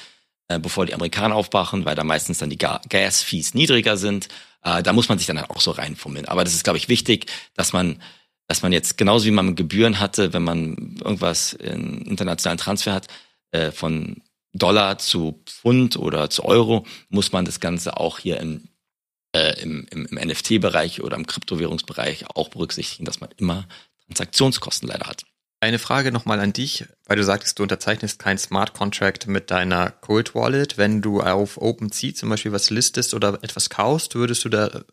[0.47, 4.27] äh, bevor die Amerikaner aufwachen, weil da meistens dann die Gas-Fees niedriger sind.
[4.61, 6.27] Äh, da muss man sich dann halt auch so reinfummeln.
[6.27, 8.01] Aber das ist, glaube ich, wichtig, dass man
[8.47, 13.07] dass man jetzt genauso wie man Gebühren hatte, wenn man irgendwas in internationalen Transfer hat,
[13.51, 14.21] äh, von
[14.53, 18.69] Dollar zu Pfund oder zu Euro, muss man das Ganze auch hier im,
[19.35, 23.67] äh, im, im, im NFT-Bereich oder im Kryptowährungsbereich auch berücksichtigen, dass man immer
[24.05, 25.23] Transaktionskosten leider hat.
[25.61, 29.89] Eine Frage nochmal an dich, weil du sagtest, du unterzeichnest kein Smart Contract mit deiner
[29.89, 30.77] Cold Wallet.
[30.77, 34.83] Wenn du auf OpenSea zum Beispiel was listest oder etwas kaufst, würdest du da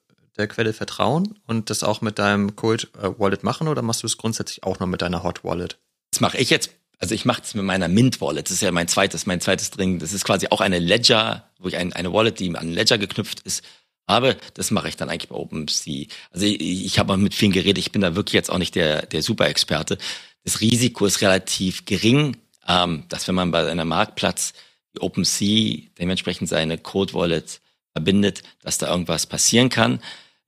[0.42, 4.07] der Quelle vertrauen und das auch mit deinem Cold äh, Wallet machen oder machst du
[4.07, 5.78] es grundsätzlich auch nur mit deiner Hot Wallet?
[6.11, 6.70] Das mache ich jetzt.
[6.98, 8.46] Also ich mache es mit meiner Mint Wallet.
[8.46, 9.98] Das ist ja mein zweites, mein zweites Ding.
[9.98, 13.40] Das ist quasi auch eine Ledger, wo ich ein, eine Wallet, die an Ledger geknüpft
[13.40, 13.64] ist,
[14.07, 14.37] habe.
[14.55, 16.07] Das mache ich dann eigentlich bei OpenSea.
[16.31, 17.78] Also ich, ich habe mit vielen geredet.
[17.78, 19.98] Ich bin da wirklich jetzt auch nicht der der Super-Experte
[20.44, 24.52] das Risiko ist relativ gering, ähm, dass wenn man bei einem Marktplatz
[24.94, 27.61] die OpenSea dementsprechend seine Code Wallet
[27.92, 30.00] verbindet, dass da irgendwas passieren kann.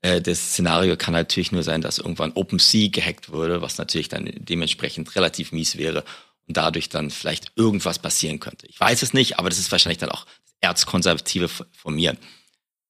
[0.04, 4.30] Äh, das Szenario kann natürlich nur sein, dass irgendwann OpenSea gehackt würde, was natürlich dann
[4.36, 6.04] dementsprechend relativ mies wäre
[6.46, 8.66] und dadurch dann vielleicht irgendwas passieren könnte.
[8.66, 10.26] Ich weiß es nicht, aber das ist wahrscheinlich dann auch
[10.60, 12.18] Erzkonservative von mir.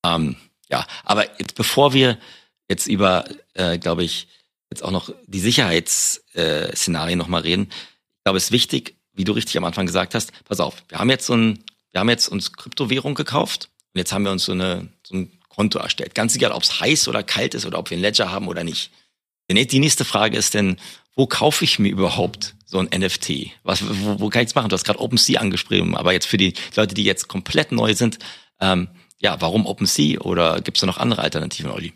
[0.05, 0.35] Ähm,
[0.68, 2.18] ja, aber jetzt bevor wir
[2.68, 4.27] jetzt über, äh, glaube ich,
[4.70, 7.68] jetzt auch noch die Sicherheitsszenarien nochmal reden.
[7.70, 10.98] Ich glaube, es ist wichtig, wie du richtig am Anfang gesagt hast, pass auf, wir
[10.98, 14.46] haben jetzt so ein, wir haben jetzt uns Kryptowährung gekauft und jetzt haben wir uns
[14.46, 16.14] so, eine, so ein Konto erstellt.
[16.14, 18.64] Ganz egal, ob es heiß oder kalt ist oder ob wir ein Ledger haben oder
[18.64, 18.90] nicht.
[19.51, 20.79] Die nächste Frage ist denn,
[21.14, 23.53] wo kaufe ich mir überhaupt so ein NFT?
[23.62, 24.69] Was, wo, wo kann ich es machen?
[24.69, 28.19] Du hast gerade OpenSea angesprochen, aber jetzt für die Leute, die jetzt komplett neu sind,
[28.61, 28.88] ähm,
[29.19, 31.93] ja, warum OpenSea oder gibt es da noch andere Alternativen, Olli?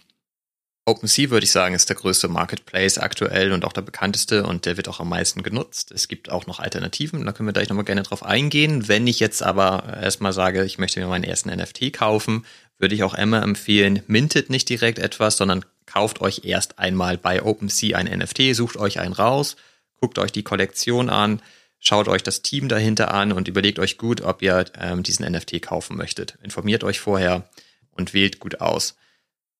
[0.86, 4.78] OpenSea würde ich sagen, ist der größte Marketplace aktuell und auch der bekannteste und der
[4.78, 5.92] wird auch am meisten genutzt.
[5.92, 8.88] Es gibt auch noch Alternativen, da können wir gleich nochmal gerne drauf eingehen.
[8.88, 12.46] Wenn ich jetzt aber erstmal sage, ich möchte mir meinen ersten NFT kaufen,
[12.78, 17.42] würde ich auch immer empfehlen, mintet nicht direkt etwas, sondern kauft euch erst einmal bei
[17.42, 19.56] OpenSea ein NFT, sucht euch einen raus,
[19.96, 21.42] guckt euch die Kollektion an,
[21.78, 25.62] schaut euch das Team dahinter an und überlegt euch gut, ob ihr ähm, diesen NFT
[25.62, 26.38] kaufen möchtet.
[26.42, 27.48] Informiert euch vorher
[27.90, 28.96] und wählt gut aus.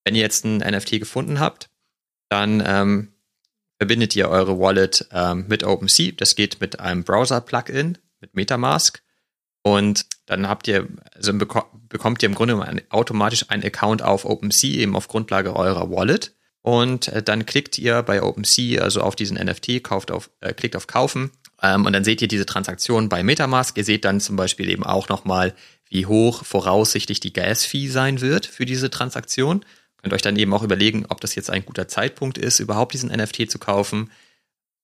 [0.04, 1.70] Wenn ihr jetzt ein NFT gefunden habt,
[2.28, 3.12] dann ähm,
[3.78, 6.12] verbindet ihr eure Wallet ähm, mit OpenSea.
[6.16, 9.02] Das geht mit einem Browser-Plugin, mit Metamask.
[9.68, 14.96] Und dann habt ihr, also bekommt ihr im Grunde automatisch einen Account auf OpenSea, eben
[14.96, 16.32] auf Grundlage eurer Wallet.
[16.62, 20.74] Und äh, dann klickt ihr bei OpenSea, also auf diesen NFT, kauft auf, äh, klickt
[20.74, 21.30] auf Kaufen.
[21.62, 23.76] Ähm, und dann seht ihr diese Transaktion bei Metamask.
[23.76, 25.54] Ihr seht dann zum Beispiel eben auch nochmal,
[25.90, 29.64] wie hoch voraussichtlich die Gas-Fee sein wird für diese Transaktion.
[30.00, 33.10] Könnt euch dann eben auch überlegen, ob das jetzt ein guter Zeitpunkt ist, überhaupt diesen
[33.10, 34.10] NFT zu kaufen.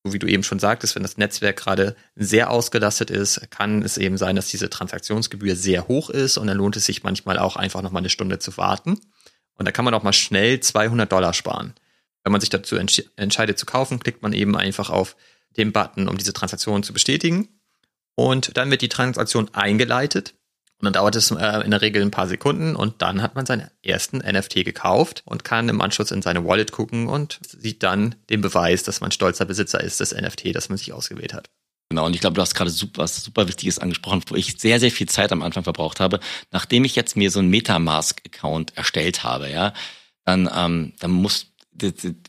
[0.06, 3.96] So wie du eben schon sagtest, wenn das Netzwerk gerade sehr ausgelastet ist, kann es
[3.96, 7.56] eben sein, dass diese Transaktionsgebühr sehr hoch ist und dann lohnt es sich manchmal auch
[7.56, 9.00] einfach noch mal eine Stunde zu warten.
[9.54, 11.72] Und da kann man auch mal schnell 200 Dollar sparen.
[12.22, 15.16] Wenn man sich dazu entsch entscheidet zu kaufen, klickt man eben einfach auf
[15.56, 17.48] den Button, um diese Transaktion zu bestätigen.
[18.14, 20.34] Und dann wird die Transaktion eingeleitet
[20.80, 23.46] und dann dauert es äh, in der Regel ein paar Sekunden und dann hat man
[23.46, 28.16] seinen ersten NFT gekauft und kann im Anschluss in seine Wallet gucken und sieht dann
[28.28, 31.48] den Beweis, dass man stolzer Besitzer ist des NFT, das man sich ausgewählt hat.
[31.90, 34.80] Genau, und ich glaube, du hast gerade super, was super Wichtiges angesprochen, wo ich sehr,
[34.80, 36.18] sehr viel Zeit am Anfang verbraucht habe.
[36.50, 39.74] Nachdem ich jetzt mir so einen Metamask-Account erstellt habe, ja,
[40.24, 41.52] dann, ähm, dann muss,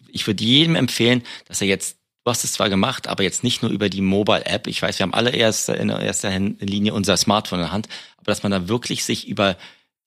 [0.08, 3.62] ich würde jedem empfehlen, dass er jetzt Du hast es zwar gemacht, aber jetzt nicht
[3.62, 4.66] nur über die Mobile-App.
[4.66, 7.88] Ich weiß, wir haben alle erst in erster Linie unser Smartphone in der Hand,
[8.26, 9.56] aber dass man da wirklich sich über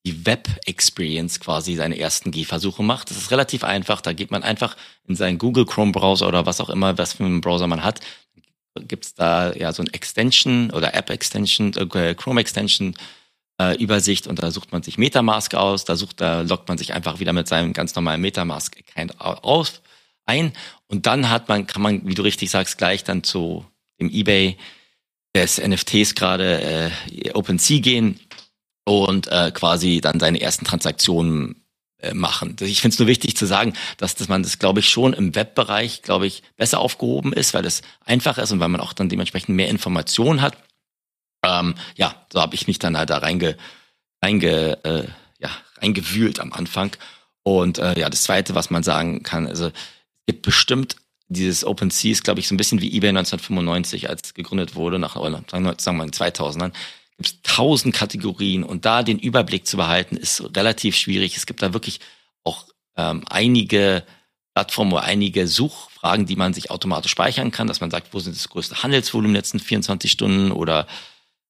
[0.05, 3.09] die Web-Experience quasi seine ersten Gehversuche macht.
[3.09, 4.01] Das ist relativ einfach.
[4.01, 4.77] Da geht man einfach
[5.07, 7.99] in seinen Google Chrome-Browser oder was auch immer, was für einen Browser man hat.
[8.79, 12.95] Gibt's da ja so ein Extension oder App-Extension, äh, Chrome-Extension,
[13.59, 16.93] äh, Übersicht und da sucht man sich Metamask aus, da sucht, da loggt man sich
[16.93, 19.81] einfach wieder mit seinem ganz normalen Metamask-Account auf
[20.25, 20.53] ein
[20.87, 23.65] und dann hat man, kann man, wie du richtig sagst, gleich dann zu
[23.99, 24.57] dem eBay
[25.35, 28.19] des NFTs gerade äh, OpenSea gehen
[28.85, 31.63] und äh, quasi dann seine ersten Transaktionen
[32.01, 32.55] äh, machen.
[32.61, 35.35] Ich finde es nur wichtig zu sagen, dass, dass man das, glaube ich, schon im
[35.35, 39.09] Webbereich, glaube ich, besser aufgehoben ist, weil es einfacher ist und weil man auch dann
[39.09, 40.57] dementsprechend mehr Informationen hat.
[41.43, 43.57] Ähm, ja, so habe ich mich dann halt da reinge,
[44.23, 45.07] reinge, äh,
[45.39, 46.95] ja, reingewühlt am Anfang.
[47.43, 49.73] Und äh, ja, das Zweite, was man sagen kann, also es
[50.25, 50.95] gibt bestimmt
[51.29, 54.99] dieses OpenSea ist, glaube ich, so ein bisschen wie eBay 1995, als es gegründet wurde,
[54.99, 56.71] nach, sagen wir mal in 2000ern,
[57.17, 61.37] gibt es tausend Kategorien und da den Überblick zu behalten, ist relativ schwierig.
[61.37, 61.99] Es gibt da wirklich
[62.43, 62.65] auch
[62.97, 64.03] ähm, einige
[64.55, 68.35] Plattformen oder einige Suchfragen, die man sich automatisch speichern kann, dass man sagt, wo sind
[68.35, 70.87] das größte Handelsvolumen in den letzten 24 Stunden oder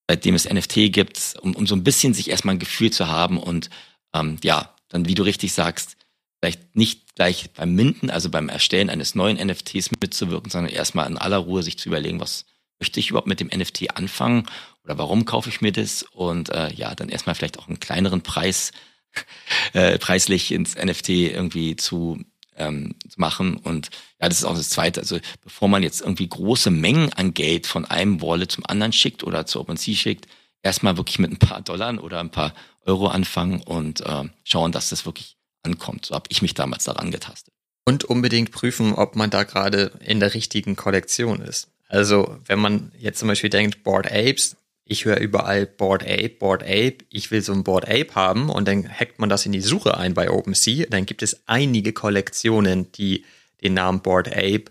[0.08, 3.38] seitdem es NFT gibt, um, um so ein bisschen sich erstmal ein Gefühl zu haben
[3.38, 3.70] und
[4.14, 5.96] ähm, ja, dann, wie du richtig sagst,
[6.40, 11.18] vielleicht nicht gleich beim Minden, also beim Erstellen eines neuen NFTs mitzuwirken, sondern erstmal in
[11.18, 12.46] aller Ruhe sich zu überlegen, was
[12.80, 14.46] möchte ich überhaupt mit dem NFT anfangen
[14.84, 18.22] oder warum kaufe ich mir das und äh, ja, dann erstmal vielleicht auch einen kleineren
[18.22, 18.72] Preis
[19.74, 22.24] äh, preislich ins NFT irgendwie zu
[22.56, 23.90] ähm, machen und
[24.22, 25.02] ja, das ist auch das Zweite.
[25.02, 29.24] Also bevor man jetzt irgendwie große Mengen an Geld von einem Wallet zum anderen schickt
[29.24, 30.28] oder zu OpenSea schickt,
[30.62, 32.54] erstmal wirklich mit ein paar Dollar oder ein paar
[32.86, 36.06] Euro anfangen und äh, schauen, dass das wirklich ankommt.
[36.06, 37.54] So habe ich mich damals daran getastet.
[37.86, 41.70] Und unbedingt prüfen, ob man da gerade in der richtigen Kollektion ist.
[41.88, 46.64] Also wenn man jetzt zum Beispiel denkt, Board Apes, ich höre überall Board Ape, Board
[46.64, 49.62] Ape, ich will so ein Board Ape haben und dann hackt man das in die
[49.62, 53.26] Suche ein bei OpenSea, dann gibt es einige Kollektionen, die
[53.62, 54.66] den Namen Board Ape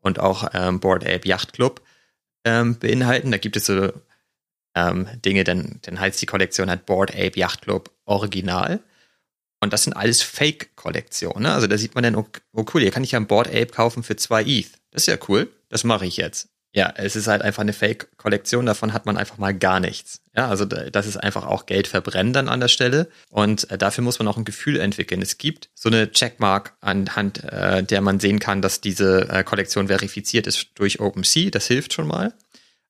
[0.00, 1.80] und auch ähm, Board Ape Yacht Club
[2.44, 3.32] ähm, beinhalten.
[3.32, 3.92] Da gibt es so
[4.74, 8.80] ähm, Dinge, dann, dann heißt die Kollektion halt Board Ape Yacht Club Original.
[9.64, 11.42] Und das sind alles Fake-Kollektionen.
[11.42, 11.52] Ne?
[11.52, 13.66] Also da sieht man dann, oh, oh, cool, hier kann ich ja ein Board Ape
[13.66, 14.70] kaufen für zwei ETH.
[14.92, 15.50] Das ist ja cool.
[15.68, 16.48] Das mache ich jetzt.
[16.74, 20.20] Ja, es ist halt einfach eine Fake-Kollektion, davon hat man einfach mal gar nichts.
[20.36, 23.08] Ja, also das ist einfach auch Geld verbrennen dann an der Stelle.
[23.30, 25.22] Und äh, dafür muss man auch ein Gefühl entwickeln.
[25.22, 29.86] Es gibt so eine Checkmark anhand äh, der man sehen kann, dass diese äh, Kollektion
[29.86, 31.50] verifiziert ist durch OpenSea.
[31.50, 32.34] Das hilft schon mal.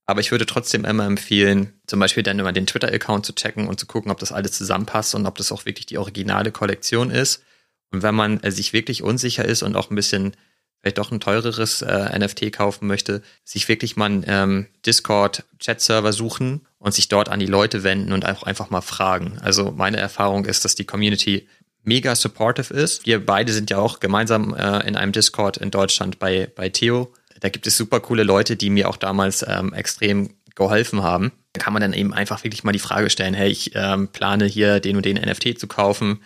[0.07, 3.81] Aber ich würde trotzdem immer empfehlen, zum Beispiel dann immer den Twitter-Account zu checken und
[3.81, 7.43] zu gucken, ob das alles zusammenpasst und ob das auch wirklich die originale Kollektion ist.
[7.91, 10.37] Und wenn man äh, sich wirklich unsicher ist und auch ein bisschen
[10.85, 16.67] vielleicht doch ein teureres äh, NFT kaufen möchte, sich wirklich mal einen ähm, Discord-Chat-Server suchen
[16.79, 19.39] und sich dort an die Leute wenden und einfach, einfach mal fragen.
[19.41, 21.49] Also meine Erfahrung ist, dass die Community
[21.85, 23.07] mega supportive ist.
[23.07, 27.11] Wir beide sind ja auch gemeinsam äh, in einem Discord in Deutschland bei, bei Theo
[27.45, 31.31] da gibt es super coole Leute, die mir auch damals ähm, extrem geholfen haben.
[31.53, 34.47] Da kann man dann eben einfach wirklich mal die Frage stellen, hey, ich ähm, plane
[34.47, 36.23] hier den und den NFT zu kaufen.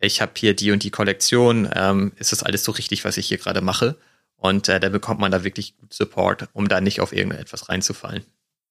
[0.00, 1.68] Ich habe hier die und die Kollektion.
[1.74, 3.98] Ähm, ist das alles so richtig, was ich hier gerade mache?
[4.36, 8.24] Und äh, da bekommt man da wirklich gut Support, um da nicht auf irgendetwas reinzufallen.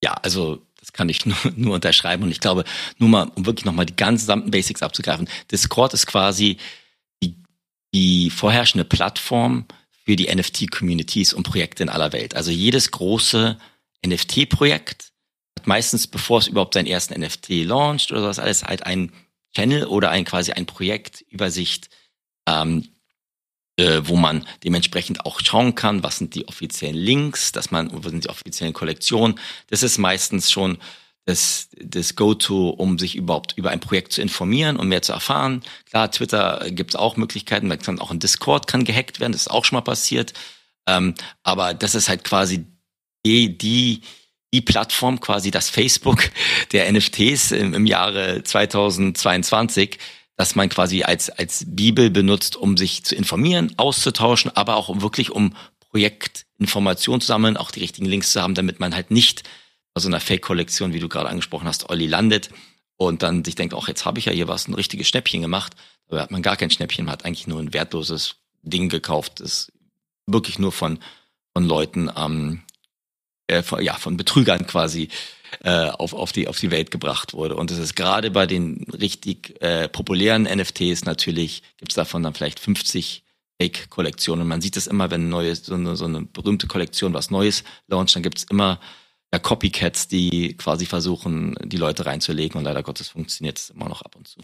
[0.04, 2.24] Ja, also das kann ich nur, nur unterschreiben.
[2.24, 2.64] Und ich glaube,
[2.98, 6.58] nur mal, um wirklich nochmal die ganzen gesamten Basics abzugreifen, Discord ist quasi
[7.22, 7.36] die,
[7.94, 9.68] die vorherrschende Plattform
[10.04, 12.36] für die NFT-Communities und Projekte in aller Welt.
[12.36, 13.58] Also jedes große
[14.06, 15.12] NFT-Projekt
[15.58, 19.12] hat meistens, bevor es überhaupt seinen ersten NFT launcht oder sowas alles, halt ein
[19.56, 21.90] Channel oder ein quasi ein Projektübersicht,
[22.48, 22.88] ähm,
[23.78, 28.10] äh, wo man dementsprechend auch schauen kann, was sind die offiziellen Links, dass man, wo
[28.10, 29.40] sind die offiziellen Kollektionen.
[29.68, 30.78] Das ist meistens schon
[31.32, 35.64] das, das Go-To, um sich überhaupt über ein Projekt zu informieren und mehr zu erfahren.
[35.90, 39.44] Klar, Twitter gibt es auch Möglichkeiten, da kann auch ein Discord kann gehackt werden, das
[39.44, 40.34] ist auch schon mal passiert.
[40.88, 42.66] Ähm, aber das ist halt quasi
[43.26, 44.02] die, die,
[44.54, 46.30] die Plattform, quasi das Facebook
[46.74, 49.98] der NFTs im, im Jahre 2022,
[50.36, 55.02] dass man quasi als, als Bibel benutzt, um sich zu informieren, auszutauschen, aber auch um
[55.02, 55.56] wirklich um
[55.92, 59.44] Projektinformationen zu sammeln, auch die richtigen Links zu haben, damit man halt nicht
[59.96, 62.50] so einer Fake-Kollektion, wie du gerade angesprochen hast, Olli landet
[62.98, 65.76] und dann sich denkt, ach, jetzt habe ich ja hier was, ein richtiges Schnäppchen gemacht.
[66.08, 69.72] Aber hat man gar kein Schnäppchen, man hat eigentlich nur ein wertloses Ding gekauft, das
[70.28, 71.00] wirklich nur von,
[71.54, 72.62] von Leuten, ähm,
[73.48, 75.10] äh, von, ja, von Betrügern quasi
[75.64, 77.56] äh, auf, auf, die, auf die Welt gebracht wurde.
[77.56, 82.60] Und es ist gerade bei den richtig äh, populären NFTs natürlich, gibt's davon dann vielleicht
[82.60, 83.24] 50
[83.60, 84.44] Fake-Kollektionen.
[84.44, 87.64] Und man sieht es immer, wenn neue, so eine, so eine berühmte Kollektion was Neues
[87.88, 88.80] launcht, dann gibt's immer
[89.34, 94.02] ja, Copycats, die quasi versuchen, die Leute reinzulegen und leider Gottes funktioniert es immer noch
[94.02, 94.42] ab und zu.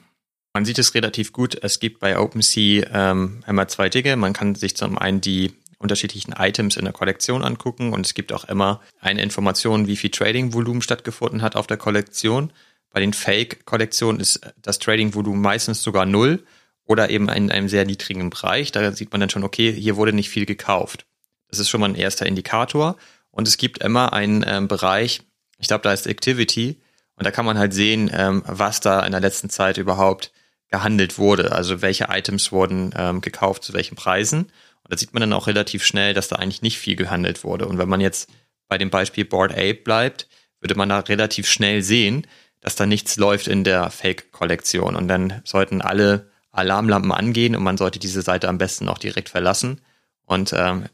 [0.54, 1.58] Man sieht es relativ gut.
[1.62, 4.16] Es gibt bei OpenSea ähm, immer zwei Dinge.
[4.16, 8.34] Man kann sich zum einen die unterschiedlichen Items in der Kollektion angucken und es gibt
[8.34, 12.52] auch immer eine Information, wie viel Trading-Volumen stattgefunden hat auf der Kollektion.
[12.92, 16.44] Bei den Fake-Kollektionen ist das Trading-Volumen meistens sogar null
[16.86, 18.72] oder eben in einem sehr niedrigen Bereich.
[18.72, 21.06] Da sieht man dann schon, okay, hier wurde nicht viel gekauft.
[21.50, 22.98] Das ist schon mal ein erster Indikator.
[23.38, 25.22] Und es gibt immer einen ähm, Bereich,
[25.60, 26.82] ich glaube, da ist Activity.
[27.16, 30.32] Und da kann man halt sehen, ähm, was da in der letzten Zeit überhaupt
[30.70, 31.52] gehandelt wurde.
[31.52, 34.46] Also welche Items wurden ähm, gekauft, zu welchen Preisen.
[34.84, 37.68] Und da sieht man dann auch relativ schnell, dass da eigentlich nicht viel gehandelt wurde.
[37.68, 38.28] Und wenn man jetzt
[38.68, 40.28] bei dem Beispiel Board Ape bleibt,
[40.60, 42.26] würde man da relativ schnell sehen,
[42.60, 44.96] dass da nichts läuft in der Fake-Kollektion.
[44.96, 49.30] Und dann sollten alle Alarmlampen angehen und man sollte diese Seite am besten auch direkt
[49.30, 49.80] verlassen
[50.26, 50.86] und ähm,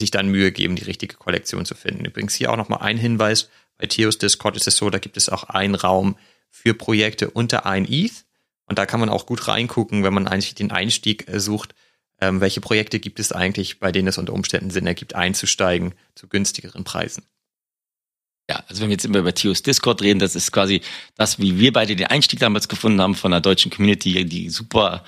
[0.00, 2.04] sich dann Mühe geben, die richtige Kollektion zu finden.
[2.04, 3.48] Übrigens hier auch nochmal ein Hinweis.
[3.78, 6.16] Bei Theos Discord ist es so, da gibt es auch einen Raum
[6.50, 8.24] für Projekte unter ein ETH.
[8.66, 11.74] Und da kann man auch gut reingucken, wenn man eigentlich den Einstieg äh, sucht,
[12.20, 16.28] ähm, welche Projekte gibt es eigentlich, bei denen es unter Umständen Sinn ergibt, einzusteigen zu
[16.28, 17.24] günstigeren Preisen.
[18.48, 20.80] Ja, also wenn wir jetzt immer über Theos Discord reden, das ist quasi
[21.16, 25.04] das, wie wir beide den Einstieg damals gefunden haben von der deutschen Community, die super,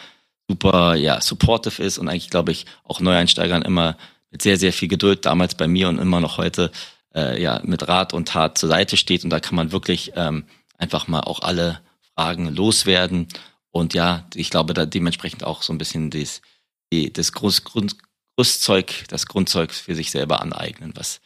[0.49, 3.97] super, ja, supportive ist und eigentlich, glaube ich, auch Neueinsteigern immer
[4.31, 6.71] mit sehr, sehr viel Geduld damals bei mir und immer noch heute,
[7.15, 10.45] äh, ja, mit Rat und Tat zur Seite steht und da kann man wirklich ähm,
[10.77, 11.81] einfach mal auch alle
[12.15, 13.29] Fragen loswerden
[13.71, 16.43] und ja, ich glaube, da dementsprechend auch so ein bisschen das,
[16.93, 17.97] die, das Grund, Grund,
[18.37, 21.21] Grundzeug, das Grundzeug für sich selber aneignen, was,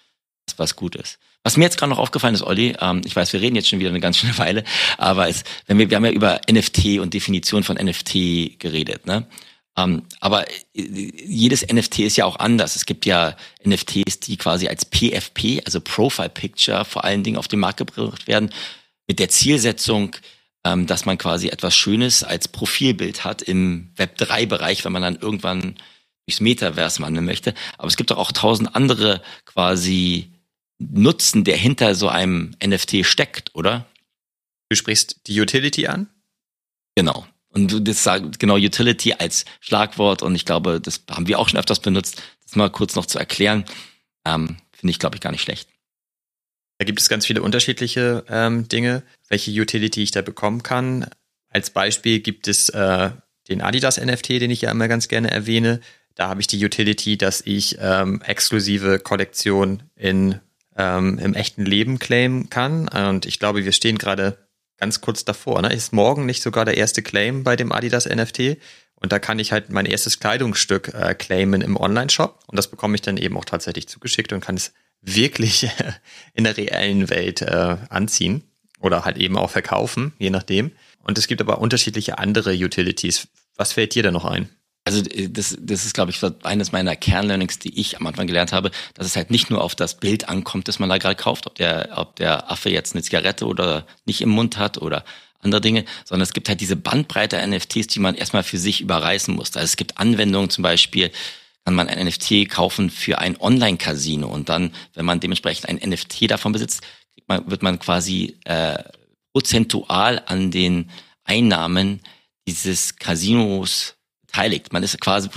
[0.57, 1.19] was gut ist.
[1.45, 3.81] Was mir jetzt gerade noch aufgefallen ist, Olli, ähm, ich weiß, wir reden jetzt schon
[3.81, 4.65] wieder eine ganz schöne Weile,
[4.97, 9.27] aber es, wenn wir, wir haben ja über NFT und Definition von NFT geredet, ne?
[9.77, 12.77] Ähm, aber äh, jedes NFT ist ja auch anders.
[12.77, 17.49] Es gibt ja NFTs, die quasi als PFP, also Profile Picture, vor allen Dingen auf
[17.49, 18.51] den Markt gebracht werden,
[19.07, 20.17] mit der Zielsetzung,
[20.65, 25.17] ähm, dass man quasi etwas Schönes als Profilbild hat im Web 3-Bereich, wenn man dann
[25.17, 25.77] irgendwann
[26.27, 27.55] durchs Metaverse wandeln möchte.
[27.79, 30.33] Aber es gibt auch tausend andere quasi
[30.79, 33.87] Nutzen, der hinter so einem NFT steckt, oder?
[34.69, 36.09] Du sprichst die Utility an?
[36.97, 37.27] Genau.
[37.53, 41.49] Und du das sagst genau Utility als Schlagwort und ich glaube, das haben wir auch
[41.49, 42.23] schon öfters benutzt.
[42.45, 43.65] Das mal kurz noch zu erklären,
[44.25, 45.69] ähm, finde ich, glaube ich, gar nicht schlecht.
[46.79, 51.07] Da gibt es ganz viele unterschiedliche ähm, Dinge, welche Utility ich da bekommen kann.
[51.49, 53.11] Als Beispiel gibt es äh,
[53.49, 55.81] den Adidas NFT, den ich ja immer ganz gerne erwähne.
[56.15, 60.41] Da habe ich die Utility, dass ich ähm, exklusive Kollektion in
[60.77, 62.89] ähm, im echten Leben claimen kann.
[62.89, 64.39] Und ich glaube, wir stehen gerade
[64.83, 65.63] ganz kurz davor.
[65.63, 65.73] Ne?
[65.73, 68.57] Ist morgen nicht sogar der erste Claim bei dem Adidas NFT?
[68.97, 72.41] Und da kann ich halt mein erstes Kleidungsstück äh, claimen im Online-Shop.
[72.49, 75.71] Und das bekomme ich dann eben auch tatsächlich zugeschickt und kann es wirklich
[76.35, 78.43] in der reellen Welt äh, anziehen
[78.81, 80.73] oder halt eben auch verkaufen, je nachdem.
[81.05, 83.29] Und es gibt aber unterschiedliche andere Utilities.
[83.57, 84.49] Was fällt dir da noch ein?
[84.85, 88.53] Also äh, das, das ist, glaube ich, eines meiner Kernlearnings, die ich am Anfang gelernt
[88.53, 91.47] habe, dass es halt nicht nur auf das Bild ankommt, das man da gerade kauft,
[91.47, 95.05] ob der, ob der Affe jetzt eine Zigarette oder nicht im Mund hat oder
[95.41, 98.81] andere Dinge, sondern es gibt halt diese Bandbreite an NFTs, die man erstmal für sich
[98.81, 99.57] überreißen muss.
[99.57, 101.11] Also es gibt Anwendungen zum Beispiel,
[101.65, 106.31] kann man ein NFT kaufen für ein Online-Casino und dann, wenn man dementsprechend ein NFT
[106.31, 106.83] davon besitzt,
[107.27, 108.83] man, wird man quasi äh,
[109.33, 110.91] prozentual an den
[111.25, 112.01] Einnahmen
[112.47, 113.95] dieses Casinos
[114.33, 114.73] beteiligt.
[114.73, 115.29] Man ist quasi,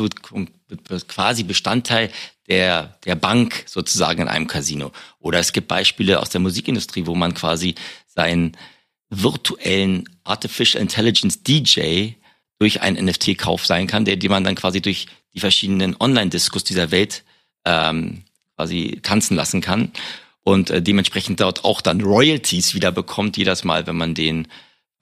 [1.08, 2.10] quasi Bestandteil
[2.48, 4.92] der, der Bank sozusagen in einem Casino.
[5.20, 7.76] Oder es gibt Beispiele aus der Musikindustrie, wo man quasi
[8.08, 8.56] seinen
[9.10, 12.12] virtuellen Artificial Intelligence DJ
[12.60, 16.92] durch einen NFT-Kauf sein kann, der, die man dann quasi durch die verschiedenen Online-Diskus dieser
[16.92, 17.24] Welt
[17.66, 18.24] ähm,
[18.56, 19.92] quasi tanzen lassen kann
[20.44, 24.48] und äh, dementsprechend dort auch dann Royalties wieder bekommt jedes Mal, wenn man den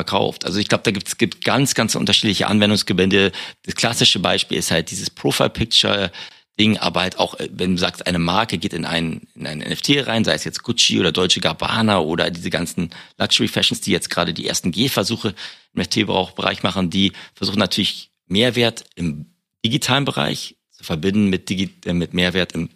[0.04, 0.46] verkauft.
[0.46, 3.32] Also ich glaube, da gibt es gibt ganz, ganz unterschiedliche Anwendungsgebiete.
[3.64, 6.12] Das klassische Beispiel ist halt dieses Profile-Picture.
[6.60, 9.58] Ding, aber halt auch, äh, wenn du sagst, eine Marke geht in ein, in ein
[9.58, 13.90] NFT rein, sei es jetzt Gucci oder Deutsche Gabbana oder diese ganzen Luxury Fashions, die
[13.90, 15.34] jetzt gerade die ersten Gehversuche
[15.74, 19.26] im NFT-Bereich machen, die versuchen natürlich Mehrwert im
[19.66, 22.70] digitalen Bereich zu verbinden mit, Digi äh, mit Mehrwert im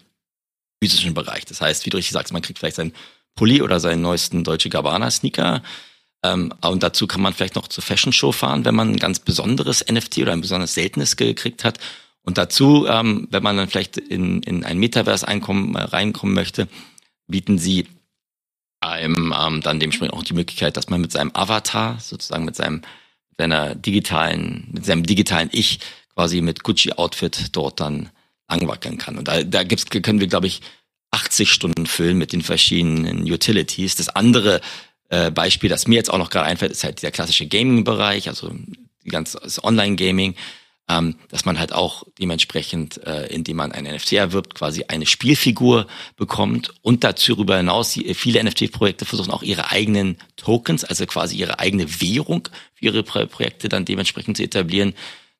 [0.82, 1.46] physischen Bereich.
[1.46, 2.94] Das heißt, wie du richtig sagst, man kriegt vielleicht seinen
[3.36, 5.62] Pulli oder seinen neuesten Deutsche Gabbana Sneaker
[6.24, 9.20] ähm, und dazu kann man vielleicht noch zur Fashion Show fahren, wenn man ein ganz
[9.20, 11.80] besonderes NFT oder ein besonders seltenes gekriegt hat.
[12.22, 16.68] Und dazu, ähm, wenn man dann vielleicht in, in ein Metaverse einkommen, äh, reinkommen möchte,
[17.28, 17.88] bieten sie
[18.82, 22.82] einem ähm, dann dementsprechend auch die Möglichkeit, dass man mit seinem Avatar, sozusagen mit seinem
[23.38, 25.80] seiner digitalen, mit seinem digitalen Ich
[26.16, 28.10] quasi mit Gucci-Outfit dort dann
[28.50, 29.18] langwackeln kann.
[29.18, 30.62] Und da, da gibt's, können wir, glaube ich,
[31.12, 33.96] 80 Stunden füllen mit den verschiedenen Utilities.
[33.96, 34.62] Das andere
[35.10, 38.52] äh, Beispiel, das mir jetzt auch noch gerade einfällt, ist halt dieser klassische Gaming-Bereich, also
[39.04, 40.36] die ganze Online-Gaming,
[40.90, 45.88] ähm, dass man halt auch dementsprechend, äh, indem man ein NFT erwirbt, quasi eine Spielfigur
[46.16, 51.60] bekommt und dazu darüber hinaus viele NFT-Projekte versuchen auch ihre eigenen Tokens, also quasi ihre
[51.60, 54.94] eigene Währung für ihre Projekte dann dementsprechend zu etablieren.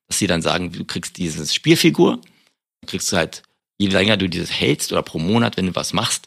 [0.06, 2.20] dass sie dann sagen, du kriegst dieses Spielfigur,
[2.86, 3.42] kriegst du halt,
[3.76, 6.26] je länger du dieses hältst oder pro Monat, wenn du was machst,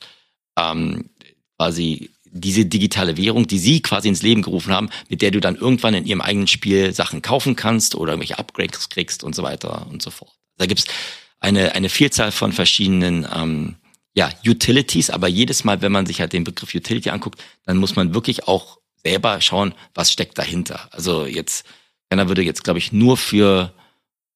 [0.57, 1.09] ähm,
[1.57, 5.55] quasi diese digitale Währung, die sie quasi ins Leben gerufen haben, mit der du dann
[5.55, 9.87] irgendwann in ihrem eigenen Spiel Sachen kaufen kannst oder irgendwelche Upgrades kriegst und so weiter
[9.89, 10.31] und so fort.
[10.57, 10.85] Da gibt's
[11.39, 13.75] eine, eine Vielzahl von verschiedenen ähm,
[14.13, 17.95] ja, Utilities, aber jedes Mal, wenn man sich halt den Begriff Utility anguckt, dann muss
[17.95, 20.87] man wirklich auch selber schauen, was steckt dahinter.
[20.91, 21.65] Also jetzt,
[22.09, 23.73] keiner würde jetzt, glaube ich, nur für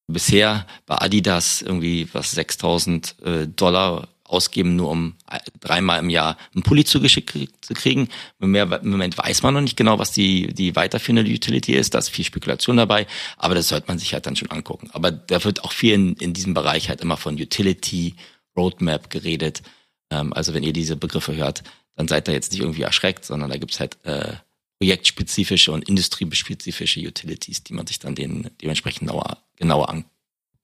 [0.07, 5.15] bisher bei Adidas irgendwie was 6000 äh, Dollar ausgeben, nur um
[5.59, 8.09] dreimal im Jahr einen Pulli zugeschickt zu kriegen.
[8.39, 11.93] Im Moment weiß man noch nicht genau, was die, die weiterführende Utility ist.
[11.93, 13.07] Da ist viel Spekulation dabei,
[13.37, 14.89] aber das sollte man sich halt dann schon angucken.
[14.91, 18.15] Aber da wird auch viel in, in diesem Bereich halt immer von Utility,
[18.57, 19.61] Roadmap geredet.
[20.09, 21.63] Ähm, also wenn ihr diese Begriffe hört,
[21.95, 24.33] dann seid ihr jetzt nicht irgendwie erschreckt, sondern da gibt's halt äh,
[24.79, 30.05] projektspezifische und industriespezifische Utilities, die man sich dann den, dementsprechend genauer, genauer an,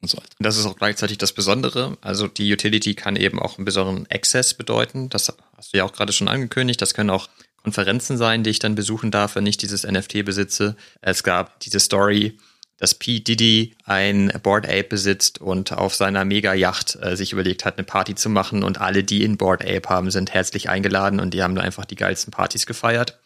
[0.08, 0.30] sollte.
[0.40, 1.98] Das ist auch gleichzeitig das Besondere.
[2.02, 5.10] Also die Utility kann eben auch einen besonderen Access bedeuten.
[5.10, 6.82] Das hast du ja auch gerade schon angekündigt.
[6.82, 7.30] Das können auch
[7.64, 10.76] Konferenzen sein, die ich dann besuchen darf, wenn ich dieses NFT besitze.
[11.02, 12.38] Es gab diese Story,
[12.78, 17.78] dass Pete Diddy ein Board Ape besitzt und auf seiner Mega-Yacht äh, sich überlegt hat,
[17.78, 21.36] eine Party zu machen und alle, die in Board Ape haben, sind herzlich eingeladen und
[21.36, 23.20] die haben einfach die geilsten Partys gefeiert.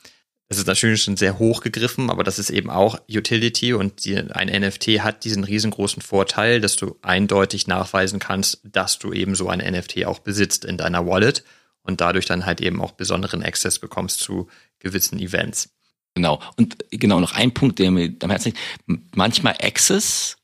[0.48, 4.16] Das ist natürlich schon sehr hoch gegriffen, aber das ist eben auch Utility und die,
[4.16, 9.50] ein NFT hat diesen riesengroßen Vorteil, dass du eindeutig nachweisen kannst, dass du eben so
[9.50, 11.44] ein NFT auch besitzt in deiner Wallet
[11.82, 14.48] und dadurch dann halt eben auch besonderen Access bekommst zu
[14.80, 15.70] gewissen Events.
[16.14, 16.42] Genau.
[16.58, 18.54] Und genau noch ein Punkt, der mir am Herzen
[18.88, 19.16] liegt.
[19.16, 20.38] Manchmal Access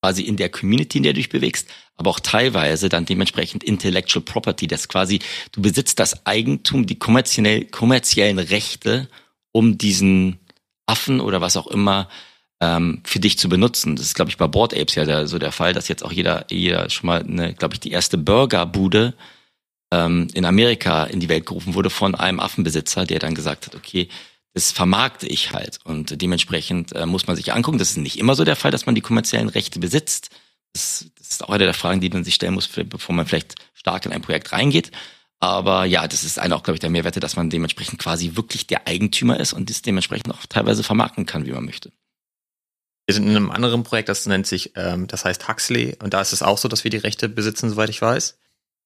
[0.00, 4.24] quasi in der Community, in der du dich bewegst, aber auch teilweise dann dementsprechend Intellectual
[4.24, 5.18] Property, das quasi,
[5.52, 9.08] du besitzt das Eigentum, die kommerziell, kommerziellen Rechte
[9.52, 10.38] um diesen
[10.86, 12.08] Affen oder was auch immer
[12.60, 13.96] ähm, für dich zu benutzen.
[13.96, 16.12] Das ist, glaube ich, bei Board Apes ja der, so der Fall, dass jetzt auch
[16.12, 19.14] jeder, jeder schon mal, eine, glaube ich, die erste Burgerbude
[19.92, 23.74] ähm, in Amerika in die Welt gerufen wurde von einem Affenbesitzer, der dann gesagt hat,
[23.74, 24.08] okay,
[24.54, 25.78] das vermarkte ich halt.
[25.84, 28.86] Und dementsprechend äh, muss man sich angucken, das ist nicht immer so der Fall, dass
[28.86, 30.30] man die kommerziellen Rechte besitzt.
[30.72, 33.54] Das, das ist auch eine der Fragen, die man sich stellen muss, bevor man vielleicht
[33.74, 34.90] stark in ein Projekt reingeht.
[35.40, 38.66] Aber ja, das ist einer auch, glaube ich, der Mehrwerte, dass man dementsprechend quasi wirklich
[38.66, 41.92] der Eigentümer ist und das dementsprechend auch teilweise vermarkten kann, wie man möchte.
[43.06, 46.20] Wir sind in einem anderen Projekt, das nennt sich, ähm, das heißt Huxley, und da
[46.20, 48.36] ist es auch so, dass wir die Rechte besitzen, soweit ich weiß.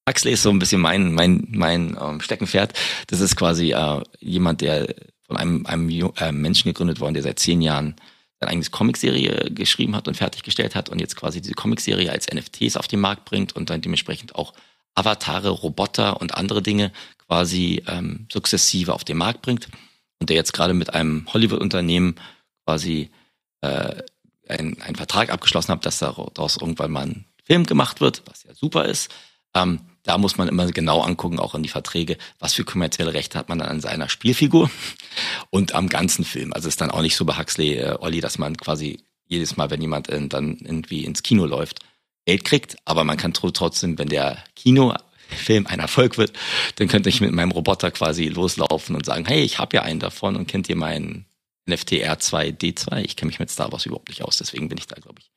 [0.08, 2.72] Huxley ist so ein bisschen mein mein mein ähm, Steckenpferd.
[3.06, 4.94] Das ist quasi äh, jemand, der
[5.26, 7.96] von einem einem äh, Menschen gegründet worden, der seit zehn Jahren
[8.40, 12.76] seine eigene Comicserie geschrieben hat und fertiggestellt hat und jetzt quasi diese Comicserie als NFTs
[12.76, 14.52] auf den Markt bringt und dann dementsprechend auch
[14.94, 16.92] Avatare, Roboter und andere Dinge
[17.26, 19.68] quasi ähm, sukzessive auf den Markt bringt
[20.20, 22.16] und der jetzt gerade mit einem Hollywood-Unternehmen
[22.64, 23.10] quasi
[23.62, 24.02] äh,
[24.48, 28.54] einen, einen Vertrag abgeschlossen hat, dass daraus irgendwann mal ein Film gemacht wird, was ja
[28.54, 29.10] super ist.
[29.54, 33.38] Ähm, da muss man immer genau angucken, auch in die Verträge, was für kommerzielle Rechte
[33.38, 34.70] hat man dann an seiner Spielfigur
[35.50, 36.52] und am ganzen Film.
[36.52, 39.70] Also ist dann auch nicht so bei Huxley, äh, Olli, dass man quasi jedes Mal,
[39.70, 41.80] wenn jemand äh, dann irgendwie ins Kino läuft,
[42.26, 46.32] Geld kriegt, aber man kann trotzdem, wenn der Kinofilm ein Erfolg wird,
[46.76, 50.00] dann könnte ich mit meinem Roboter quasi loslaufen und sagen, hey, ich habe ja einen
[50.00, 51.26] davon und kennt ihr meinen
[51.68, 53.04] NFT R2D2?
[53.04, 55.30] Ich kenne mich mit Star Wars überhaupt nicht aus, deswegen bin ich da, glaube ich,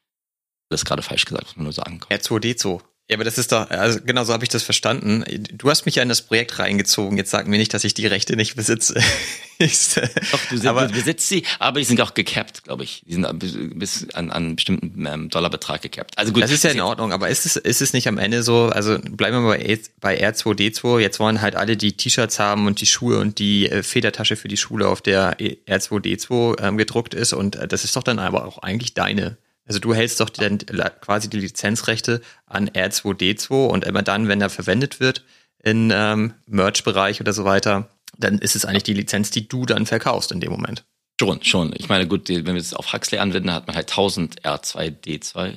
[0.70, 2.18] das gerade falsch gesagt, was man nur sagen kann.
[2.18, 2.82] R2D2.
[3.08, 5.24] Ja, aber das ist doch, also genau so habe ich das verstanden.
[5.54, 7.20] Du hast mich ja in das Projekt reingezogen.
[7.20, 8.96] Jetzt sagen wir nicht, dass ich die Rechte nicht besitze.
[9.60, 13.04] doch, du, aber, du besitzt sie, aber die sind auch gecapped, glaube ich.
[13.06, 16.18] Die sind bis an, an einen bestimmten ähm, Dollarbetrag gecapped.
[16.18, 16.42] Also gut.
[16.42, 18.98] Das ist ja in Ordnung, aber ist es, ist es nicht am Ende so, also
[18.98, 22.88] bleiben wir mal bei, bei R2D2, jetzt wollen halt alle die T-Shirts haben und die
[22.88, 27.56] Schuhe und die äh, Federtasche für die Schule, auf der R2D2 ähm, gedruckt ist und
[27.56, 30.60] äh, das ist doch dann aber auch eigentlich deine also du hältst doch dann
[31.02, 35.24] quasi die Lizenzrechte an R2D2 und immer dann, wenn er verwendet wird
[35.64, 39.86] in ähm, Merch-Bereich oder so weiter, dann ist es eigentlich die Lizenz, die du dann
[39.86, 40.86] verkaufst in dem Moment.
[41.20, 41.74] Schon, schon.
[41.78, 45.54] Ich meine, gut, wenn wir es auf Huxley anwenden, hat man halt 1000 R2D2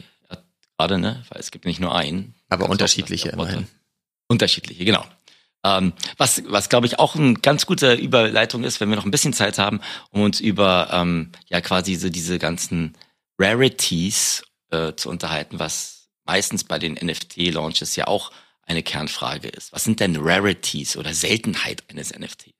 [0.79, 1.23] gerade, ne?
[1.29, 2.35] Weil es gibt nicht nur einen.
[2.49, 3.67] Aber unterschiedliche immerhin.
[4.29, 5.05] Unterschiedliche, genau.
[5.65, 9.11] Ähm, was, was glaube ich auch eine ganz gute Überleitung ist, wenn wir noch ein
[9.11, 9.81] bisschen Zeit haben,
[10.11, 12.95] um uns über ähm, ja quasi so diese ganzen
[13.39, 18.33] Rarities äh, zu unterhalten, was meistens bei den NFT-Launches ja auch
[18.63, 19.73] eine Kernfrage ist.
[19.73, 22.53] Was sind denn Rarities oder Seltenheit eines NFTs?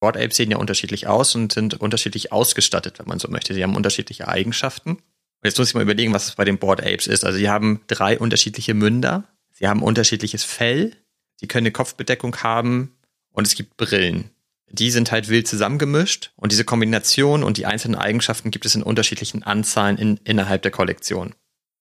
[0.00, 3.52] Board Apes sehen ja unterschiedlich aus und sind unterschiedlich ausgestattet, wenn man so möchte.
[3.52, 4.98] Sie haben unterschiedliche Eigenschaften.
[5.42, 7.24] Jetzt muss ich mal überlegen, was es bei den Board Apes ist.
[7.24, 10.96] Also sie haben drei unterschiedliche Münder, sie haben unterschiedliches Fell,
[11.36, 12.96] sie können eine Kopfbedeckung haben
[13.32, 14.30] und es gibt Brillen.
[14.70, 18.82] Die sind halt wild zusammengemischt und diese Kombination und die einzelnen Eigenschaften gibt es in
[18.82, 21.34] unterschiedlichen Anzahlen in, innerhalb der Kollektion.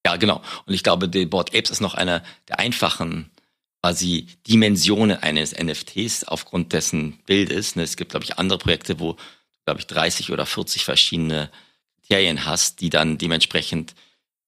[0.06, 0.42] Ja, genau.
[0.66, 3.30] Und ich glaube, die Board Apes ist noch einer der einfachen
[3.82, 7.76] quasi Dimensionen eines NFTs aufgrund dessen Bildes.
[7.76, 9.18] Ne, es gibt, glaube ich, andere Projekte, wo,
[9.66, 11.50] glaube ich, 30 oder 40 verschiedene
[12.02, 13.96] Kriterien hast, die dann dementsprechend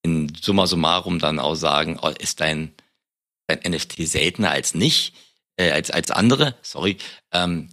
[0.02, 2.72] in summa summarum dann auch sagen, oh, ist dein,
[3.46, 5.14] dein NFT seltener als nicht,
[5.56, 6.96] äh, als, als andere, sorry.
[7.32, 7.68] Ähm,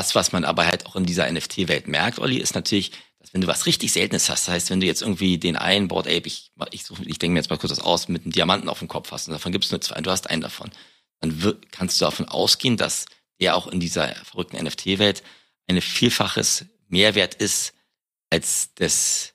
[0.00, 3.42] das, was man aber halt auch in dieser NFT-Welt merkt, Olli, ist natürlich, dass wenn
[3.42, 6.26] du was richtig Seltenes hast, das heißt, wenn du jetzt irgendwie den einen Board Ape,
[6.26, 8.88] ich, ich, ich denke mir jetzt mal kurz das aus, mit einem Diamanten auf dem
[8.88, 10.70] Kopf hast und davon gibt es nur zwei und du hast einen davon,
[11.20, 13.04] dann wird, kannst du davon ausgehen, dass
[13.40, 15.22] der auch in dieser verrückten NFT-Welt
[15.68, 17.74] eine Vielfaches Mehrwert ist
[18.30, 19.34] als des,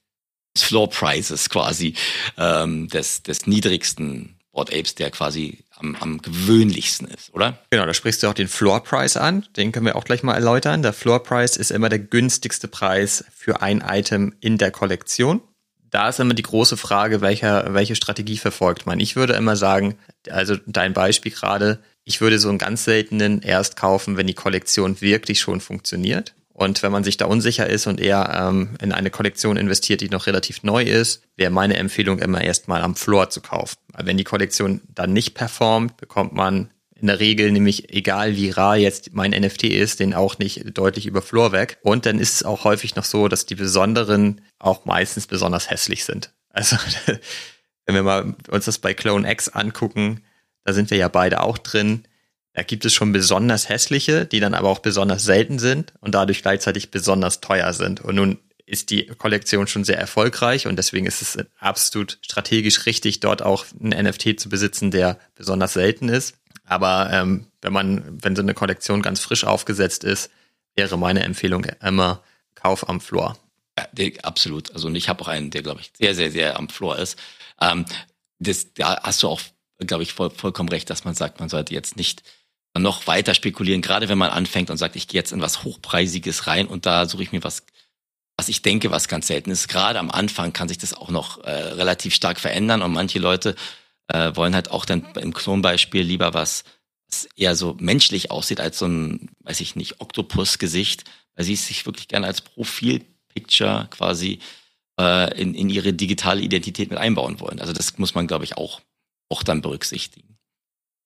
[0.55, 1.93] des Floor Prices quasi,
[2.37, 7.59] ähm, des, des niedrigsten Board Apes, der quasi am, am gewöhnlichsten ist, oder?
[7.69, 9.45] Genau, da sprichst du auch den Floor Price an.
[9.55, 10.81] Den können wir auch gleich mal erläutern.
[10.81, 15.41] Der Floor Price ist immer der günstigste Preis für ein Item in der Kollektion.
[15.91, 18.99] Da ist immer die große Frage, welcher, welche Strategie verfolgt man.
[18.99, 19.97] Ich würde immer sagen,
[20.29, 24.99] also dein Beispiel gerade, ich würde so einen ganz seltenen erst kaufen, wenn die Kollektion
[24.99, 26.33] wirklich schon funktioniert.
[26.55, 30.07] Und wenn man sich da unsicher ist und eher ähm, in eine Kollektion investiert, die
[30.07, 33.75] noch relativ neu ist, wäre meine Empfehlung immer erstmal am Floor zu kaufen.
[33.93, 38.77] Wenn die Kollektion dann nicht performt, bekommt man in der Regel nämlich, egal wie rar
[38.77, 41.77] jetzt mein NFT ist, den auch nicht deutlich über Floor weg.
[41.81, 46.05] Und dann ist es auch häufig noch so, dass die besonderen auch meistens besonders hässlich
[46.05, 46.31] sind.
[46.47, 46.77] Also
[47.85, 50.23] wenn wir mal uns das bei Clone X angucken,
[50.63, 52.07] da sind wir ja beide auch drin
[52.55, 56.41] da gibt es schon besonders hässliche, die dann aber auch besonders selten sind und dadurch
[56.41, 57.99] gleichzeitig besonders teuer sind.
[57.99, 63.19] Und nun ist die Kollektion schon sehr erfolgreich und deswegen ist es absolut strategisch richtig,
[63.19, 66.37] dort auch einen NFT zu besitzen, der besonders selten ist.
[66.63, 70.31] Aber ähm, wenn man, wenn so eine Kollektion ganz frisch aufgesetzt ist,
[70.75, 72.23] wäre meine Empfehlung immer
[72.55, 73.37] Kauf am Floor.
[73.77, 74.71] Ja, absolut.
[74.71, 77.19] Also und ich habe auch einen, der glaube ich sehr, sehr, sehr am Floor ist.
[77.59, 77.85] Ähm,
[78.39, 79.41] das, da hast du auch,
[79.79, 82.23] glaube ich, voll, vollkommen recht, dass man sagt, man sollte jetzt nicht
[82.79, 86.47] noch weiter spekulieren, gerade wenn man anfängt und sagt, ich gehe jetzt in was Hochpreisiges
[86.47, 87.65] rein und da suche ich mir was,
[88.37, 89.67] was ich denke, was ganz selten ist.
[89.67, 93.55] Gerade am Anfang kann sich das auch noch äh, relativ stark verändern und manche Leute
[94.07, 96.63] äh, wollen halt auch dann im Klonbeispiel lieber was,
[97.09, 101.05] was eher so menschlich aussieht als so ein, weiß ich nicht, Oktopus-Gesicht,
[101.35, 104.39] weil sie sich wirklich gerne als Profil-Picture quasi
[104.99, 107.61] äh, in, in ihre digitale Identität mit einbauen wollen.
[107.61, 108.81] Also das muss man, glaube ich, auch,
[109.29, 110.34] auch dann berücksichtigen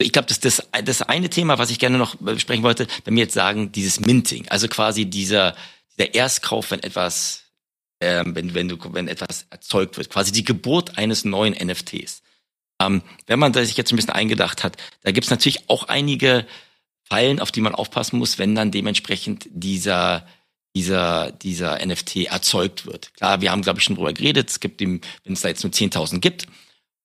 [0.02, 3.24] ich glaube, das, das, das eine Thema, was ich gerne noch besprechen wollte, wenn wir
[3.24, 5.56] jetzt sagen, dieses Minting, also quasi dieser,
[5.98, 7.44] dieser Erstkauf, wenn etwas,
[8.00, 12.24] ähm, wenn, wenn, du, wenn etwas erzeugt wird, quasi die Geburt eines neuen NFTs.
[12.82, 16.48] Ähm, wenn man sich jetzt ein bisschen eingedacht hat, da gibt es natürlich auch einige
[17.04, 20.26] Fallen, auf die man aufpassen muss, wenn dann dementsprechend dieser
[20.76, 23.14] dieser, dieser NFT erzeugt wird.
[23.16, 25.74] Klar, wir haben, glaube ich, schon drüber geredet, es gibt wenn es da jetzt nur
[25.74, 26.46] 10.000 gibt,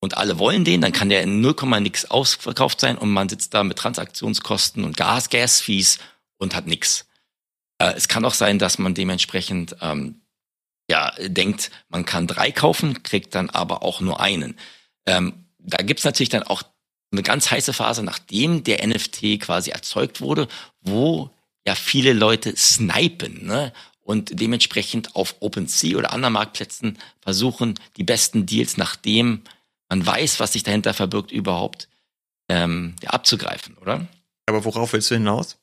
[0.04, 3.54] und alle wollen den, dann kann der in 0, nix ausverkauft sein und man sitzt
[3.54, 5.98] da mit Transaktionskosten und Gas, Gas-Fees
[6.36, 7.06] und hat nix.
[7.78, 10.20] Äh, es kann auch sein, dass man dementsprechend ähm,
[10.90, 14.58] ja denkt, man kann drei kaufen, kriegt dann aber auch nur einen.
[15.06, 16.62] Ähm, da gibt's natürlich dann auch
[17.10, 20.48] eine ganz heiße Phase, nachdem der NFT quasi erzeugt wurde,
[20.82, 21.30] wo
[21.66, 23.72] ja viele Leute snipen ne?
[24.02, 29.42] und dementsprechend auf OpenSea oder anderen Marktplätzen versuchen, die besten Deals nach dem
[29.88, 31.88] man weiß, was sich dahinter verbirgt, überhaupt
[32.48, 34.06] ähm, ja, abzugreifen, oder?
[34.46, 35.58] Aber worauf willst du hinaus?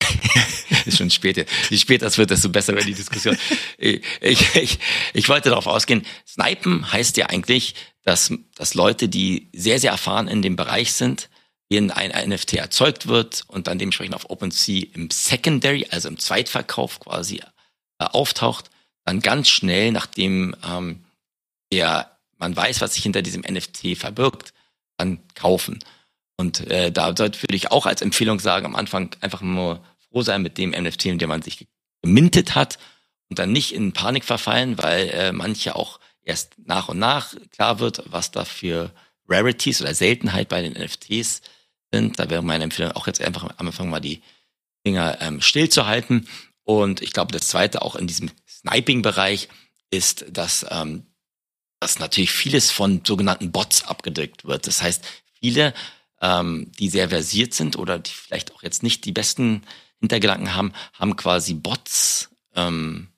[0.86, 1.46] ist schon spät.
[1.70, 3.36] Je später es wird, desto besser wird die Diskussion.
[3.78, 4.78] Ich, ich,
[5.12, 7.74] ich wollte darauf ausgehen, Snipen heißt ja eigentlich,
[8.04, 11.28] dass, dass Leute, die sehr, sehr erfahren in dem Bereich sind,
[11.72, 17.00] denen ein NFT erzeugt wird und dann dementsprechend auf OpenSea im Secondary, also im Zweitverkauf
[17.00, 18.70] quasi äh, auftaucht,
[19.04, 21.04] dann ganz schnell, nachdem ähm,
[21.72, 22.11] der
[22.42, 24.52] man weiß, was sich hinter diesem NFT verbirgt,
[24.96, 25.78] dann kaufen.
[26.36, 30.42] Und äh, da würde ich auch als Empfehlung sagen, am Anfang einfach nur froh sein
[30.42, 31.68] mit dem NFT, in dem man sich
[32.02, 32.78] gemintet hat
[33.30, 37.78] und dann nicht in Panik verfallen, weil äh, manche auch erst nach und nach klar
[37.78, 38.90] wird, was da für
[39.28, 41.42] Rarities oder Seltenheit bei den NFTs
[41.92, 42.18] sind.
[42.18, 44.20] Da wäre meine Empfehlung auch jetzt einfach am Anfang mal die
[44.84, 46.26] Finger ähm, still zu halten.
[46.64, 49.48] Und ich glaube, das zweite auch in diesem Sniping-Bereich
[49.90, 51.06] ist, dass ähm,
[51.82, 54.68] dass natürlich vieles von sogenannten Bots abgedeckt wird.
[54.68, 55.04] Das heißt,
[55.40, 55.74] viele,
[56.20, 59.62] ähm, die sehr versiert sind oder die vielleicht auch jetzt nicht die besten
[59.98, 63.08] Hintergedanken haben, haben quasi Bots ähm,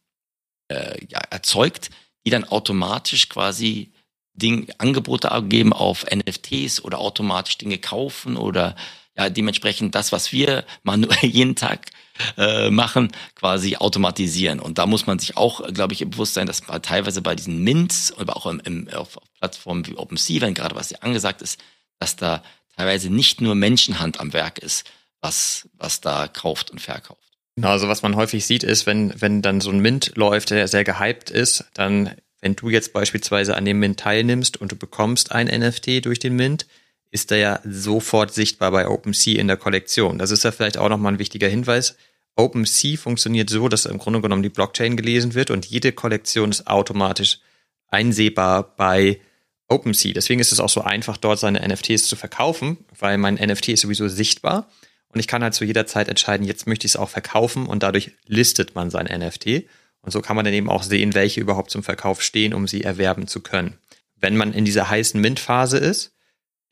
[0.69, 1.91] äh, ja, erzeugt,
[2.25, 3.93] die dann automatisch quasi
[4.33, 8.77] Ding, Angebote abgeben auf NFTs oder automatisch Dinge kaufen oder
[9.15, 11.91] ja dementsprechend das, was wir manuell jeden Tag
[12.37, 14.61] äh, machen, quasi automatisieren.
[14.61, 18.15] Und da muss man sich auch, glaube ich, im Bewusstsein, dass teilweise bei diesen Mints,
[18.17, 21.61] aber auch im, im, auf, auf Plattformen wie OpenSea, wenn gerade was hier angesagt ist,
[21.99, 22.43] dass da
[22.77, 24.85] teilweise nicht nur Menschenhand am Werk ist,
[25.21, 27.21] was, was da kauft und verkauft.
[27.57, 30.67] Genau, also was man häufig sieht, ist, wenn, wenn dann so ein Mint läuft, der
[30.67, 35.33] sehr gehypt ist, dann, wenn du jetzt beispielsweise an dem Mint teilnimmst und du bekommst
[35.33, 36.67] ein NFT durch den Mint,
[37.15, 40.19] ist der ja sofort sichtbar bei OpenSea in der Kollektion.
[40.19, 41.97] Das ist ja vielleicht auch nochmal ein wichtiger Hinweis.
[42.35, 46.67] OpenSea funktioniert so, dass im Grunde genommen die Blockchain gelesen wird und jede Kollektion ist
[46.67, 47.39] automatisch
[47.87, 49.21] einsehbar bei
[49.69, 50.13] OpenSea.
[50.13, 53.83] Deswegen ist es auch so einfach, dort seine NFTs zu verkaufen, weil mein NFT ist
[53.83, 54.69] sowieso sichtbar
[55.07, 57.85] und ich kann halt zu jeder Zeit entscheiden, jetzt möchte ich es auch verkaufen und
[57.85, 59.69] dadurch listet man sein NFT.
[60.01, 62.83] Und so kann man dann eben auch sehen, welche überhaupt zum Verkauf stehen, um sie
[62.83, 63.79] erwerben zu können.
[64.17, 66.14] Wenn man in dieser heißen Mint-Phase ist,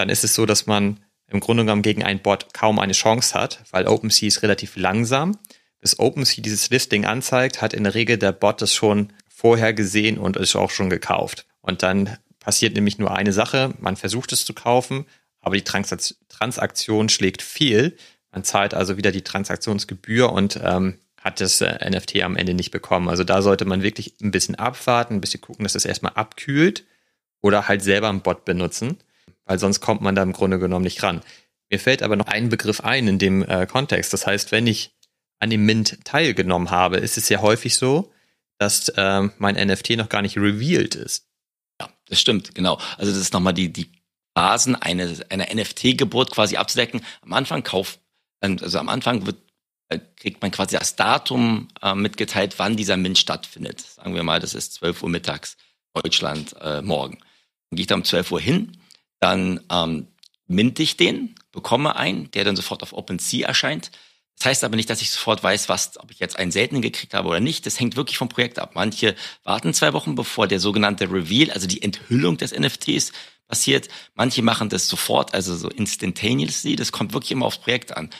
[0.02, 0.98] dann ist es so, dass man
[1.28, 5.38] im Grunde genommen gegen einen Bot kaum eine Chance hat, weil OpenSea ist relativ langsam.
[5.80, 10.18] Bis OpenSea dieses Listing anzeigt, hat in der Regel der Bot das schon vorher gesehen
[10.18, 11.46] und ist auch schon gekauft.
[11.60, 15.06] Und dann passiert nämlich nur eine Sache, man versucht es zu kaufen,
[15.40, 17.96] aber die Transaktion schlägt fehl,
[18.32, 22.72] man zahlt also wieder die Transaktionsgebühr und ähm, hat das äh, NFT am Ende nicht
[22.72, 23.08] bekommen.
[23.08, 26.84] Also da sollte man wirklich ein bisschen abwarten, ein bisschen gucken, dass das erstmal abkühlt
[27.40, 28.98] oder halt selber einen Bot benutzen,
[29.44, 31.22] weil sonst kommt man da im Grunde genommen nicht ran.
[31.70, 34.12] Mir fällt aber noch ein Begriff ein in dem äh, Kontext.
[34.12, 34.94] Das heißt, wenn ich
[35.38, 38.12] an dem Mint teilgenommen habe, ist es ja häufig so,
[38.58, 41.26] dass äh, mein NFT noch gar nicht revealed ist.
[41.80, 42.78] Ja, das stimmt, genau.
[42.96, 43.90] Also das ist nochmal die, die
[44.34, 47.00] Basen einer, einer NFT-Geburt quasi abzudecken.
[47.22, 47.98] Am Anfang kauft
[48.42, 49.38] also am Anfang wird,
[49.88, 53.80] äh, kriegt man quasi das Datum äh, mitgeteilt, wann dieser Mint stattfindet.
[53.80, 55.56] Sagen wir mal, das ist 12 Uhr mittags
[55.94, 57.18] Deutschland äh, morgen.
[57.70, 58.76] Dann gehe ich da um 12 Uhr hin,
[59.22, 60.08] dann ähm,
[60.48, 63.92] minte ich den, bekomme einen, der dann sofort auf OpenSea erscheint.
[64.36, 67.14] Das heißt aber nicht, dass ich sofort weiß, was, ob ich jetzt einen seltenen gekriegt
[67.14, 67.64] habe oder nicht.
[67.64, 68.72] Das hängt wirklich vom Projekt ab.
[68.74, 69.14] Manche
[69.44, 73.12] warten zwei Wochen, bevor der sogenannte Reveal, also die Enthüllung des NFTs
[73.46, 73.88] passiert.
[74.14, 76.74] Manche machen das sofort, also so instantaneously.
[76.74, 78.10] Das kommt wirklich immer aufs Projekt an.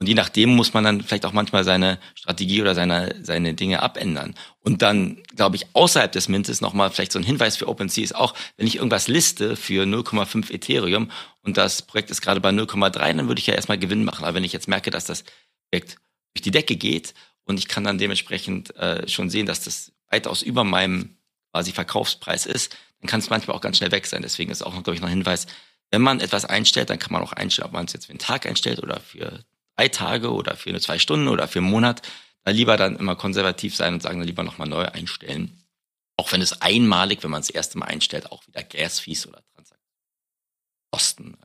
[0.00, 3.82] Und je nachdem muss man dann vielleicht auch manchmal seine Strategie oder seine, seine Dinge
[3.82, 4.34] abändern.
[4.60, 8.14] Und dann, glaube ich, außerhalb des Mintes nochmal vielleicht so ein Hinweis für OpenSea ist
[8.14, 11.10] auch, wenn ich irgendwas liste für 0,5 Ethereum
[11.42, 14.24] und das Projekt ist gerade bei 0,3, dann würde ich ja erstmal Gewinn machen.
[14.24, 15.22] Aber wenn ich jetzt merke, dass das
[15.70, 15.96] Projekt
[16.32, 17.12] durch die Decke geht
[17.44, 21.16] und ich kann dann dementsprechend äh, schon sehen, dass das weitaus über meinem
[21.52, 24.22] quasi Verkaufspreis ist, dann kann es manchmal auch ganz schnell weg sein.
[24.22, 25.46] Deswegen ist auch, glaube ich, noch ein Hinweis,
[25.90, 28.18] wenn man etwas einstellt, dann kann man auch einstellen, ob man es jetzt für einen
[28.18, 29.44] Tag einstellt oder für
[29.80, 32.02] drei Tage oder für eine zwei Stunden oder für einen Monat,
[32.44, 35.58] da lieber dann immer konservativ sein und sagen, dann lieber nochmal neu einstellen.
[36.16, 39.42] Auch wenn es einmalig, wenn man es das erste Mal einstellt, auch wieder Gas-Fees oder
[39.54, 41.38] Transaktionskosten.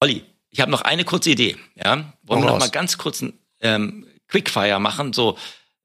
[0.00, 1.56] Olli, ich habe noch eine kurze Idee.
[1.74, 2.12] Ja?
[2.22, 5.36] Wollen wir noch mal ganz kurz ein ähm, Quickfire machen, so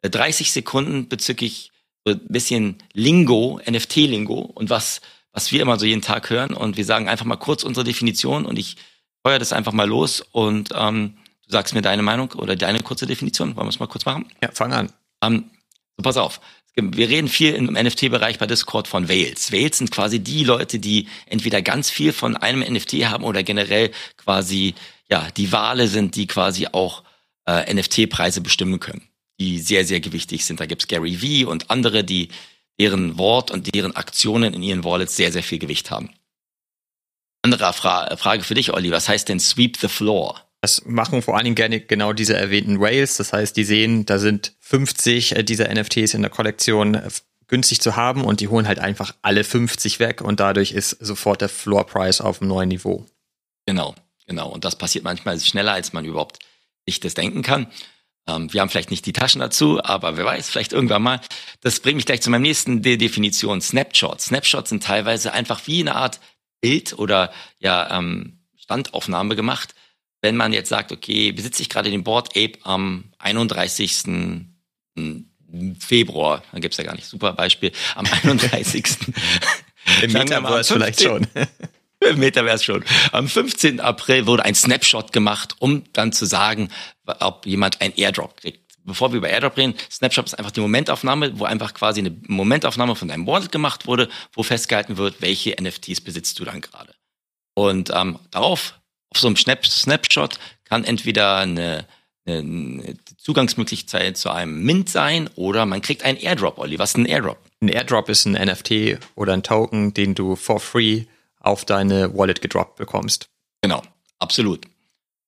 [0.03, 1.71] 30 äh, Sekunden bezüglich
[2.05, 5.01] so ein bisschen Lingo, NFT-Lingo und was,
[5.31, 6.53] was wir immer so jeden Tag hören.
[6.53, 8.77] Und wir sagen einfach mal kurz unsere Definition und ich
[9.23, 13.05] feuer das einfach mal los und ähm, du sagst mir deine Meinung oder deine kurze
[13.05, 13.55] Definition.
[13.55, 14.25] Wollen wir es mal kurz machen?
[14.41, 14.91] Ja, fang an.
[15.23, 15.51] Ähm,
[15.97, 16.41] so, pass auf.
[16.75, 19.51] Wir reden viel im NFT-Bereich bei Discord von Whales.
[19.51, 23.91] Whales sind quasi die Leute, die entweder ganz viel von einem NFT haben oder generell
[24.15, 24.73] quasi
[25.09, 27.03] ja die Wale sind, die quasi auch
[27.45, 30.61] äh, NFT-Preise bestimmen können, die sehr sehr gewichtig sind.
[30.61, 32.29] Da gibt's Gary V und andere, die
[32.79, 36.09] deren Wort und deren Aktionen in ihren Wallets sehr sehr viel Gewicht haben.
[37.41, 38.91] Andere Fra Frage für dich, Olli.
[38.91, 40.39] Was heißt denn Sweep the Floor?
[40.61, 43.17] Das machen vor allen Dingen gerne genau diese erwähnten Rails.
[43.17, 47.09] Das heißt, die sehen, da sind 50 äh, dieser NFTs in der Kollektion äh,
[47.47, 51.41] günstig zu haben und die holen halt einfach alle 50 weg und dadurch ist sofort
[51.41, 53.05] der Floor Price auf einem neuen Niveau.
[53.65, 53.95] Genau,
[54.27, 54.49] genau.
[54.49, 56.39] Und das passiert manchmal schneller, als man überhaupt
[56.85, 57.67] sich das denken kann.
[58.27, 61.21] Ähm, wir haben vielleicht nicht die Taschen dazu, aber wer weiß, vielleicht irgendwann mal.
[61.61, 63.61] Das bringt mich gleich zu meinem nächsten De Definition.
[63.61, 64.25] Snapshots.
[64.25, 66.19] Snapshots sind teilweise einfach wie eine Art
[66.61, 69.75] Bild oder ja ähm, Standaufnahme gemacht.
[70.21, 74.03] Wenn man jetzt sagt, okay, besitze ich gerade den Board Ape am 31.
[74.95, 75.27] Hm,
[75.79, 78.85] Februar, dann gibt's ja gar nicht, super Beispiel, am 31.
[80.01, 81.27] Im Metaverse vielleicht schon.
[81.99, 82.85] Im Metaverse schon.
[83.11, 83.79] Am 15.
[83.79, 86.69] April wurde ein Snapshot gemacht, um dann zu sagen,
[87.05, 91.39] ob jemand ein Airdrop kriegt bevor wir über AirDrop reden, Snapshot ist einfach die Momentaufnahme,
[91.39, 96.01] wo einfach quasi eine Momentaufnahme von deinem Wallet gemacht wurde, wo festgehalten wird, welche NFTs
[96.01, 96.93] besitzt du dann gerade.
[97.53, 98.79] Und ähm, darauf,
[99.09, 101.85] auf so einem Snap Snapshot, kann entweder eine,
[102.25, 106.79] eine Zugangsmöglichkeit zu einem Mint sein oder man kriegt einen Airdrop, Olli.
[106.79, 107.39] Was ist ein Airdrop?
[107.61, 111.05] Ein Airdrop ist ein NFT oder ein Token, den du for free
[111.39, 113.27] auf deine Wallet gedroppt bekommst.
[113.61, 113.83] Genau.
[114.19, 114.70] Absolut.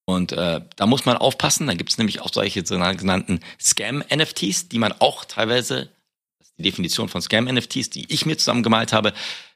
[0.05, 1.67] Und äh, da muss man aufpassen.
[1.67, 5.89] Da gibt es nämlich auch solche sogenannten Scam-NFTs, die man auch teilweise,
[6.39, 9.13] das ist die Definition von Scam-NFTs, die ich mir zusammengemalt habe,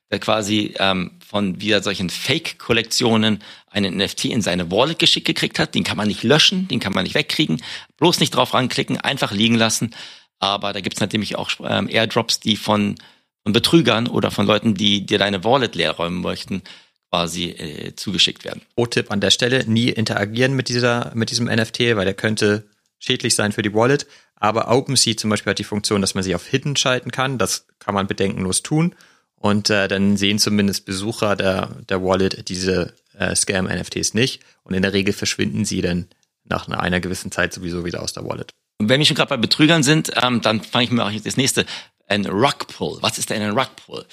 [0.10, 5.76] der quasi ähm, von wieder solchen Fake-Kollektionen einen NFT in seine Wallet geschickt gekriegt hat.
[5.76, 7.62] Den kann man nicht löschen, den kann man nicht wegkriegen.
[7.98, 9.94] Bloß nicht drauf ranklicken, einfach liegen lassen.
[10.40, 12.96] Aber da gibt es natürlich auch ähm, Airdrops, die von,
[13.44, 16.62] von Betrügern oder von Leuten, die dir deine Wallet leer räumen möchten,
[17.10, 18.62] quasi äh, zugeschickt werden.
[18.76, 22.64] Pro-Tipp an der Stelle, nie interagieren mit dieser, mit diesem NFT, weil der könnte
[23.00, 24.08] schädlich sein für die Wallet.
[24.36, 27.38] Aber OpenSea zum Beispiel hat die Funktion, dass man sie auf Hidden schalten kann.
[27.38, 28.96] Das kann man bedenkenlos tun.
[29.36, 34.42] Und äh, dann sehen zumindest Besucher der, der Wallet diese äh, Scam-NFTs nicht.
[34.64, 36.08] Und in der Regel verschwinden sie dann
[36.44, 38.54] nach einer gewissen Zeit sowieso wieder aus der Wallet.
[38.80, 41.26] Und wenn wir schon gerade bei Betrügern sind, ähm, dann fange ich mir auch jetzt
[41.26, 41.66] das nächste.
[42.08, 43.00] Ein Rugpull.
[43.02, 44.06] Was ist denn ein Rugpull?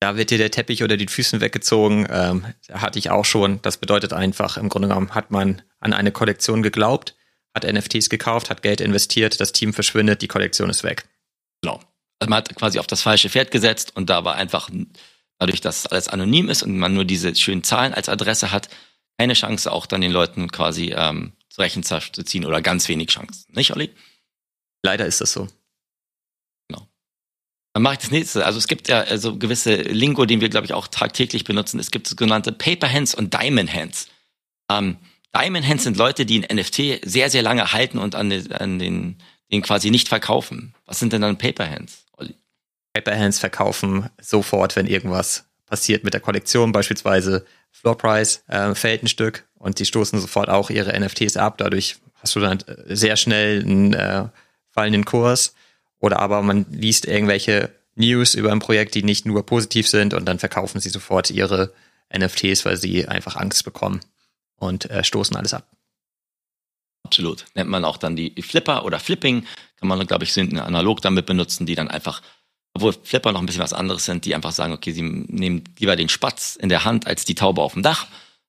[0.00, 2.06] Da wird dir der Teppich oder die Füßen weggezogen.
[2.10, 3.60] Ähm, hatte ich auch schon.
[3.62, 7.16] Das bedeutet einfach, im Grunde genommen hat man an eine Kollektion geglaubt,
[7.54, 11.08] hat NFTs gekauft, hat Geld investiert, das Team verschwindet, die Kollektion ist weg.
[11.62, 11.80] Genau.
[12.18, 14.70] Also man hat quasi auf das falsche Pferd gesetzt und da war einfach,
[15.38, 18.68] dadurch, dass alles anonym ist und man nur diese schönen Zahlen als Adresse hat,
[19.18, 23.08] keine Chance, auch dann den Leuten quasi ähm, zur Rechenschaft zu ziehen oder ganz wenig
[23.08, 23.46] Chancen.
[23.54, 23.90] Nicht, Olli?
[24.82, 25.48] Leider ist das so.
[27.76, 28.46] Dann mache ich das nächste.
[28.46, 31.78] Also es gibt ja also gewisse Lingo, den wir, glaube ich, auch tagtäglich benutzen.
[31.78, 34.08] Es gibt sogenannte Paper Hands und Diamond Hands.
[34.70, 34.96] Ähm,
[35.34, 38.78] Diamond Hands sind Leute, die ein NFT sehr, sehr lange halten und an den, an
[38.78, 39.18] den,
[39.52, 40.74] den quasi nicht verkaufen.
[40.86, 41.92] Was sind denn dann Paper Hands?
[42.94, 49.08] Paperhands verkaufen sofort, wenn irgendwas passiert mit der Kollektion, beispielsweise Floor Price äh, fällt ein
[49.08, 51.58] Stück und die stoßen sofort auch ihre NFTs ab.
[51.58, 54.28] Dadurch hast du dann sehr schnell einen äh,
[54.70, 55.52] fallenden Kurs.
[55.98, 60.26] Oder aber man liest irgendwelche News über ein Projekt, die nicht nur positiv sind und
[60.26, 61.72] dann verkaufen sie sofort ihre
[62.16, 64.00] NFTs, weil sie einfach Angst bekommen
[64.56, 65.66] und äh, stoßen alles ab.
[67.04, 67.46] Absolut.
[67.54, 71.26] Nennt man auch dann die Flipper oder Flipping, kann man, glaube ich, sind analog damit
[71.26, 72.22] benutzen, die dann einfach
[72.76, 75.96] obwohl Flipper noch ein bisschen was anderes sind, die einfach sagen, okay, sie nehmen lieber
[75.96, 78.06] den Spatz in der Hand als die Taube auf dem Dach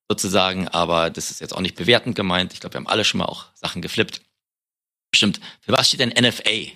[0.10, 2.52] sozusagen, aber das ist jetzt auch nicht bewertend gemeint.
[2.52, 4.22] Ich glaube, wir haben alle schon mal auch Sachen geflippt.
[5.16, 5.39] Stimmt.
[5.62, 6.72] Für was steht denn NFA,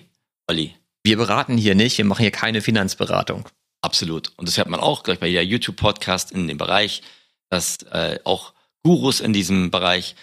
[0.48, 0.74] Olli?
[1.04, 3.48] Wir beraten hier nicht, wir machen hier keine Finanzberatung.
[3.80, 4.32] Absolut.
[4.36, 7.02] Und das hört man auch gleich bei der YouTube-Podcast in dem Bereich,
[7.50, 8.52] dass äh, auch
[8.84, 10.14] Gurus in diesem Bereich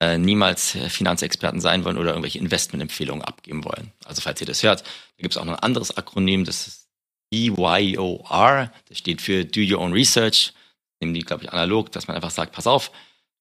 [0.00, 3.92] äh, niemals Finanzexperten sein wollen oder irgendwelche Investmentempfehlungen abgeben wollen.
[4.04, 6.88] Also falls ihr das hört, da gibt es auch noch ein anderes Akronym, das ist
[7.32, 10.52] DYOR, das steht für Do Your Own Research.
[11.00, 12.90] Nehmen die, glaube ich, analog, dass man einfach sagt, pass auf,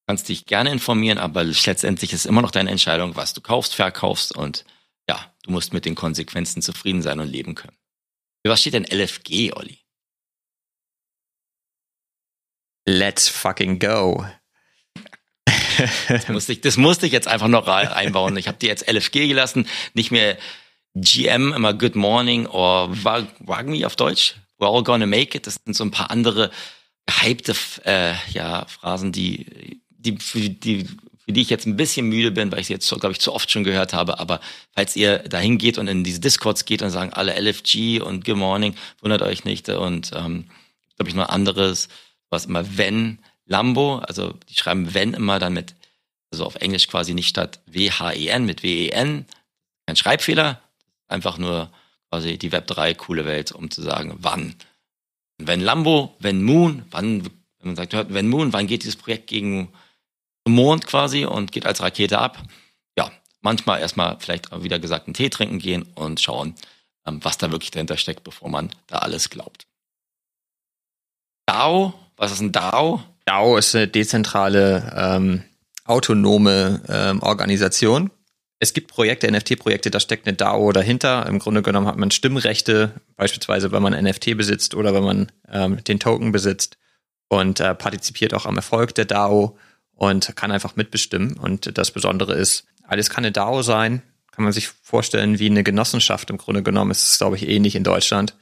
[0.07, 3.75] kannst dich gerne informieren, aber letztendlich ist es immer noch deine Entscheidung, was du kaufst,
[3.75, 4.65] verkaufst und
[5.49, 7.77] du musst mit den Konsequenzen zufrieden sein und leben können.
[8.45, 9.79] Für was steht denn LFG, Olli?
[12.85, 14.25] Let's fucking go
[16.09, 18.37] das, musste ich, das musste ich jetzt einfach noch einbauen.
[18.37, 20.37] Ich habe die jetzt LFG gelassen, nicht mehr
[20.95, 22.93] GM, immer Good Morning oder
[23.39, 24.35] Wagmi auf Deutsch.
[24.57, 25.47] We're all gonna make it.
[25.47, 26.51] Das sind so ein paar andere
[27.05, 30.17] gehypte äh, ja, Phrasen, die, die,
[30.59, 30.87] die,
[31.29, 33.31] für die ich jetzt ein bisschen müde bin, weil ich sie jetzt, glaube ich, zu
[33.31, 34.17] oft schon gehört habe.
[34.17, 34.39] Aber
[34.73, 38.35] falls ihr dahin geht und in diese Discords geht und sagen alle LFG und Good
[38.35, 39.69] Morning, wundert euch nicht.
[39.69, 40.49] Und ähm,
[40.95, 41.87] glaube ich, noch anderes,
[42.31, 45.75] was immer wenn Lambo, also die schreiben wenn immer dann mit,
[46.31, 49.27] also auf Englisch quasi nicht statt W-H-E-N mit W-E-N.
[49.85, 50.59] Kein Schreibfehler,
[51.09, 51.69] einfach nur
[52.09, 54.55] quasi die Web 3 coole Welt, um zu sagen, wann.
[55.37, 59.71] wenn Lambo, wenn Moon, wann, wenn man sagt, wenn Moon, wann geht dieses Projekt gegen
[60.49, 62.41] Mond quasi und geht als Rakete ab?
[62.97, 66.55] Ja, manchmal erstmal vielleicht wieder gesagt einen Tee trinken gehen und schauen,
[67.05, 69.67] ähm, was da wirklich dahinter steckt, bevor man da alles glaubt.
[71.45, 73.01] DAO, was ist ein DAO?
[73.25, 75.43] DAO ist eine dezentrale, ähm,
[75.89, 78.11] autonome ähm, Organisation.
[78.59, 81.25] Es gibt Projekte, NFT-Projekte, da steckt eine DAO dahinter.
[81.25, 85.83] Im Grunde genommen hat man Stimmrechte, beispielsweise wenn man NFT besitzt oder wenn man ähm,
[85.83, 86.77] den Token besitzt
[87.29, 89.57] und äh, partizipiert auch am Erfolg der DAO
[89.99, 91.37] und kann einfach mitbestimmen.
[91.37, 95.63] Und das Besondere ist, alles kann eine DAO sein, kann man sich vorstellen wie eine
[95.63, 96.29] Genossenschaft.
[96.29, 98.35] Im Grunde genommen ist es, glaube ich, ähnlich in Deutschland.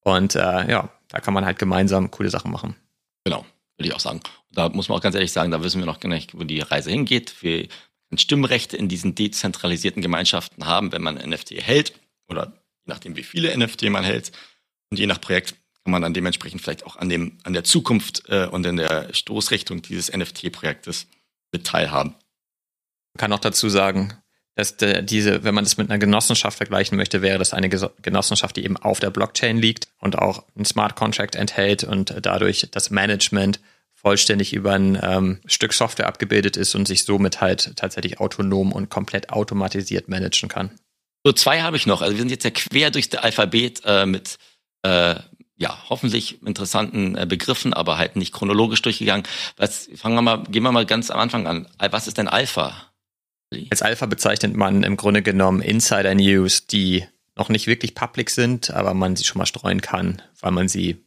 [0.00, 2.76] Und äh, ja, da kann man halt gemeinsam coole Sachen machen.
[3.24, 3.44] Genau
[3.76, 4.20] würde ich auch sagen.
[4.52, 6.60] Da muss man auch ganz ehrlich sagen, da wissen wir noch gar nicht, wo die
[6.60, 7.42] Reise hingeht.
[7.42, 7.68] Wir
[8.16, 11.92] Stimmrechte in diesen dezentralisierten Gemeinschaften haben, wenn man NFT hält
[12.28, 12.52] oder
[12.86, 14.32] je nachdem, wie viele NFT man hält.
[14.90, 15.54] Und je nach Projekt
[15.86, 19.14] kann man dann dementsprechend vielleicht auch an dem, an der Zukunft äh, und in der
[19.14, 21.06] Stoßrichtung dieses NFT-Projektes
[21.52, 22.16] mit teilhaben.
[23.14, 24.12] Man kann auch dazu sagen,
[24.56, 28.56] dass der, diese, wenn man das mit einer Genossenschaft vergleichen möchte, wäre das eine Genossenschaft,
[28.56, 32.90] die eben auf der Blockchain liegt und auch ein Smart Contract enthält und dadurch das
[32.90, 33.60] Management
[33.94, 38.90] vollständig über ein ähm, Stück Software abgebildet ist und sich somit halt tatsächlich autonom und
[38.90, 40.72] komplett automatisiert managen kann.
[41.24, 42.02] So zwei habe ich noch.
[42.02, 44.38] Also wir sind jetzt ja quer durchs Alphabet äh, mit
[44.82, 45.14] äh,
[45.56, 49.26] ja hoffentlich interessanten äh, Begriffen, aber halt nicht chronologisch durchgegangen.
[49.56, 51.68] Was, fangen wir mal, gehen wir mal ganz am Anfang an.
[51.78, 52.92] Was ist denn Alpha?
[53.70, 58.70] Als Alpha bezeichnet man im Grunde genommen Insider News, die noch nicht wirklich public sind,
[58.70, 61.04] aber man sie schon mal streuen kann, weil man sie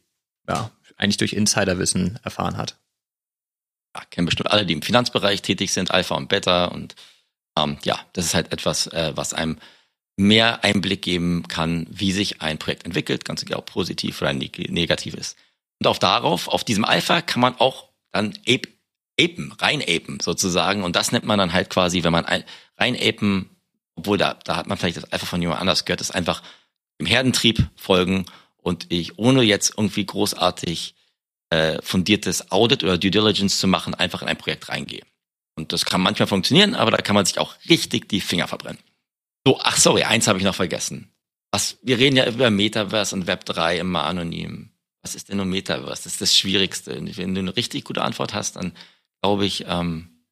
[0.48, 2.76] ja eigentlich durch Insiderwissen erfahren hat
[3.94, 6.66] ja, kennen bestimmt alle, die im Finanzbereich tätig sind, Alpha und Beta.
[6.66, 6.94] Und
[7.56, 9.58] ähm, ja, das ist halt etwas, äh, was einem
[10.20, 15.14] mehr Einblick geben kann, wie sich ein Projekt entwickelt, ganz egal ob positiv oder negativ
[15.14, 15.36] ist.
[15.80, 18.68] Und auch darauf, auf diesem Alpha kann man auch dann ape,
[19.18, 20.82] apen, rein apen sozusagen.
[20.82, 22.44] Und das nennt man dann halt quasi, wenn man ein,
[22.76, 23.50] rein apen,
[23.94, 26.42] obwohl da, da hat man vielleicht das Alpha von jemand anders gehört, ist einfach
[26.98, 28.26] im Herdentrieb folgen
[28.58, 30.94] und ich ohne jetzt irgendwie großartig
[31.48, 35.06] äh, fundiertes Audit oder Due Diligence zu machen, einfach in ein Projekt reingehen.
[35.56, 38.78] Und das kann manchmal funktionieren, aber da kann man sich auch richtig die Finger verbrennen.
[39.46, 41.12] So, ach sorry, eins habe ich noch vergessen.
[41.50, 44.70] Was, wir reden ja über Metaverse und Web 3 immer anonym.
[45.02, 46.04] Was ist denn nur Metaverse?
[46.04, 46.94] Das ist das Schwierigste.
[47.16, 48.76] Wenn du eine richtig gute Antwort hast, dann
[49.22, 50.26] glaube ich, ähm,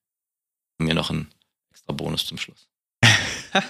[0.78, 1.32] mir noch einen
[1.70, 2.68] extra Bonus zum Schluss.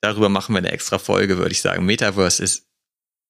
[0.00, 1.86] Darüber machen wir eine extra Folge, würde ich sagen.
[1.86, 2.68] Metaverse ist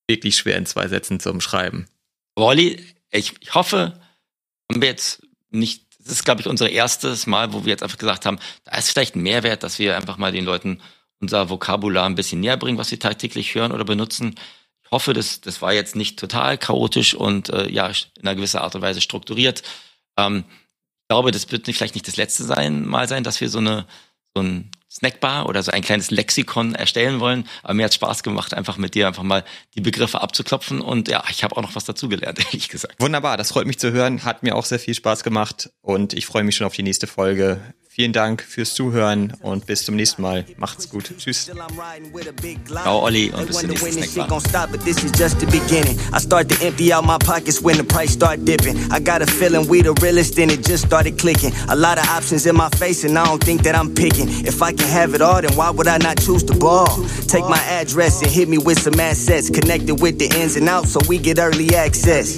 [0.09, 1.89] wirklich schwer in zwei Sätzen zu umschreiben.
[2.35, 4.01] Wally, ich, ich hoffe,
[4.71, 7.99] haben wir jetzt nicht, das ist, glaube ich, unser erstes Mal, wo wir jetzt einfach
[7.99, 10.81] gesagt haben, da ist vielleicht ein Mehrwert, dass wir einfach mal den Leuten
[11.23, 14.35] unser Vokabular ein bisschen näher bringen, was sie tagtäglich hören oder benutzen.
[14.85, 18.59] Ich hoffe, das, das war jetzt nicht total chaotisch und äh, ja, in einer gewissen
[18.59, 19.63] Art und Weise strukturiert.
[20.19, 23.49] Ähm, ich glaube, das wird nicht, vielleicht nicht das letzte sein, mal sein, dass wir
[23.49, 23.87] so eine
[24.35, 27.49] so ein Snackbar oder so ein kleines Lexikon erstellen wollen.
[27.63, 29.45] Aber mir hat Spaß gemacht, einfach mit dir einfach mal
[29.75, 30.81] die Begriffe abzuklopfen.
[30.81, 33.01] Und ja, ich habe auch noch was dazugelernt, ehrlich gesagt.
[33.01, 34.25] Wunderbar, das freut mich zu hören.
[34.25, 37.07] Hat mir auch sehr viel Spaß gemacht und ich freue mich schon auf die nächste
[37.07, 37.61] Folge.
[37.95, 40.47] Vielen Dank fürs Zuhören und bis zum nächsten Mal.
[40.57, 41.13] Macht's gut.
[41.19, 41.51] Tschüss.
[42.83, 47.85] Ciao, Olli, und bis zum nächsten I start to empty out my pockets when the
[47.85, 48.79] price start dipping.
[48.91, 51.53] I got a feeling we the realest and it just started clicking.
[51.69, 54.27] A lot of options in my face and I don't think that I'm picking.
[54.47, 56.89] If I can have it all, then why would I not choose to ball?
[57.29, 59.51] Take my address and hit me with some assets.
[59.51, 62.37] Connected with the ins and outs so we get early access.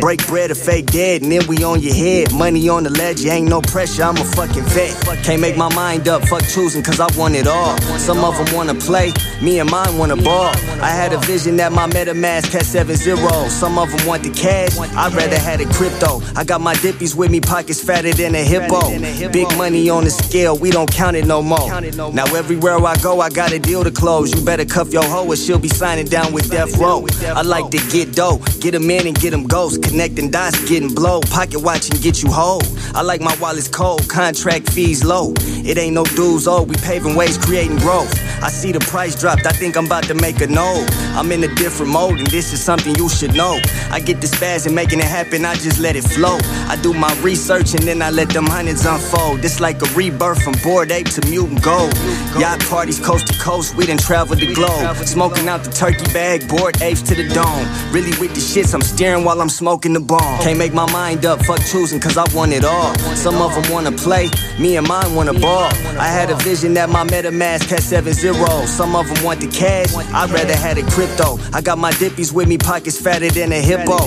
[0.00, 2.32] Break bread or fake dead and then we on your head.
[2.32, 4.93] Money on the ledge, ain't no pressure, I'm a fucking vet.
[5.24, 7.78] Can't make my mind up, fuck choosing cause I want it all.
[7.98, 10.52] Some of them wanna play, me and mine wanna ball.
[10.82, 13.50] I had a vision that my MetaMask had seven zeros.
[13.50, 16.20] Some of them want the cash, I'd rather had a crypto.
[16.36, 18.90] I got my dippies with me, pockets fatter than a hippo.
[19.30, 21.80] Big money on the scale, we don't count it no more.
[22.12, 24.30] Now everywhere I go, I got a deal to close.
[24.34, 27.06] You better cuff your hoe or she'll be signing down with Death Row.
[27.24, 29.78] I like to get dough, get them in and get them ghosts.
[29.78, 32.62] Connecting dots, getting blow, pocket watching get you whole.
[32.94, 35.32] I like my wallets cold, contract fee fees low.
[35.64, 38.12] It ain't no dues, oh, we paving ways, creating growth.
[38.42, 40.86] I see the price dropped, I think I'm about to make a note.
[41.18, 43.58] I'm in a different mode, and this is something you should know.
[43.90, 46.38] I get the spaz and making it happen, I just let it flow.
[46.68, 49.44] I do my research and then I let them hundreds unfold.
[49.44, 51.94] It's like a rebirth from bored ape to mutant gold.
[52.38, 54.96] Yacht parties coast to coast, we done traveled the globe.
[55.06, 57.66] Smoking out the turkey bag, bored apes to the dome.
[57.94, 60.40] Really with the shits, I'm steering while I'm smoking the bomb.
[60.42, 62.94] Can't make my mind up, fuck choosing, cause I want it all.
[63.16, 64.28] Some of them wanna play,
[64.58, 65.70] me and mine wanna ball.
[65.98, 68.70] I had a vision that my MetaMask had seven zeros.
[68.70, 71.38] Some of them want the cash, I'd rather had it crypto.
[71.52, 73.98] I got my dippies with me, pockets fatter than a hippo.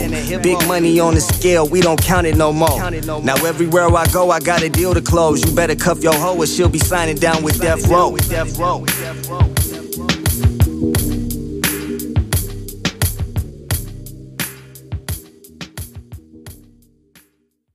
[0.42, 2.92] Big money on the scale, we don't count it no more.
[3.22, 5.44] Now everywhere I go, I got a deal to close.
[5.46, 8.16] You better cuff your hoe or she'll be signing down with Death Row.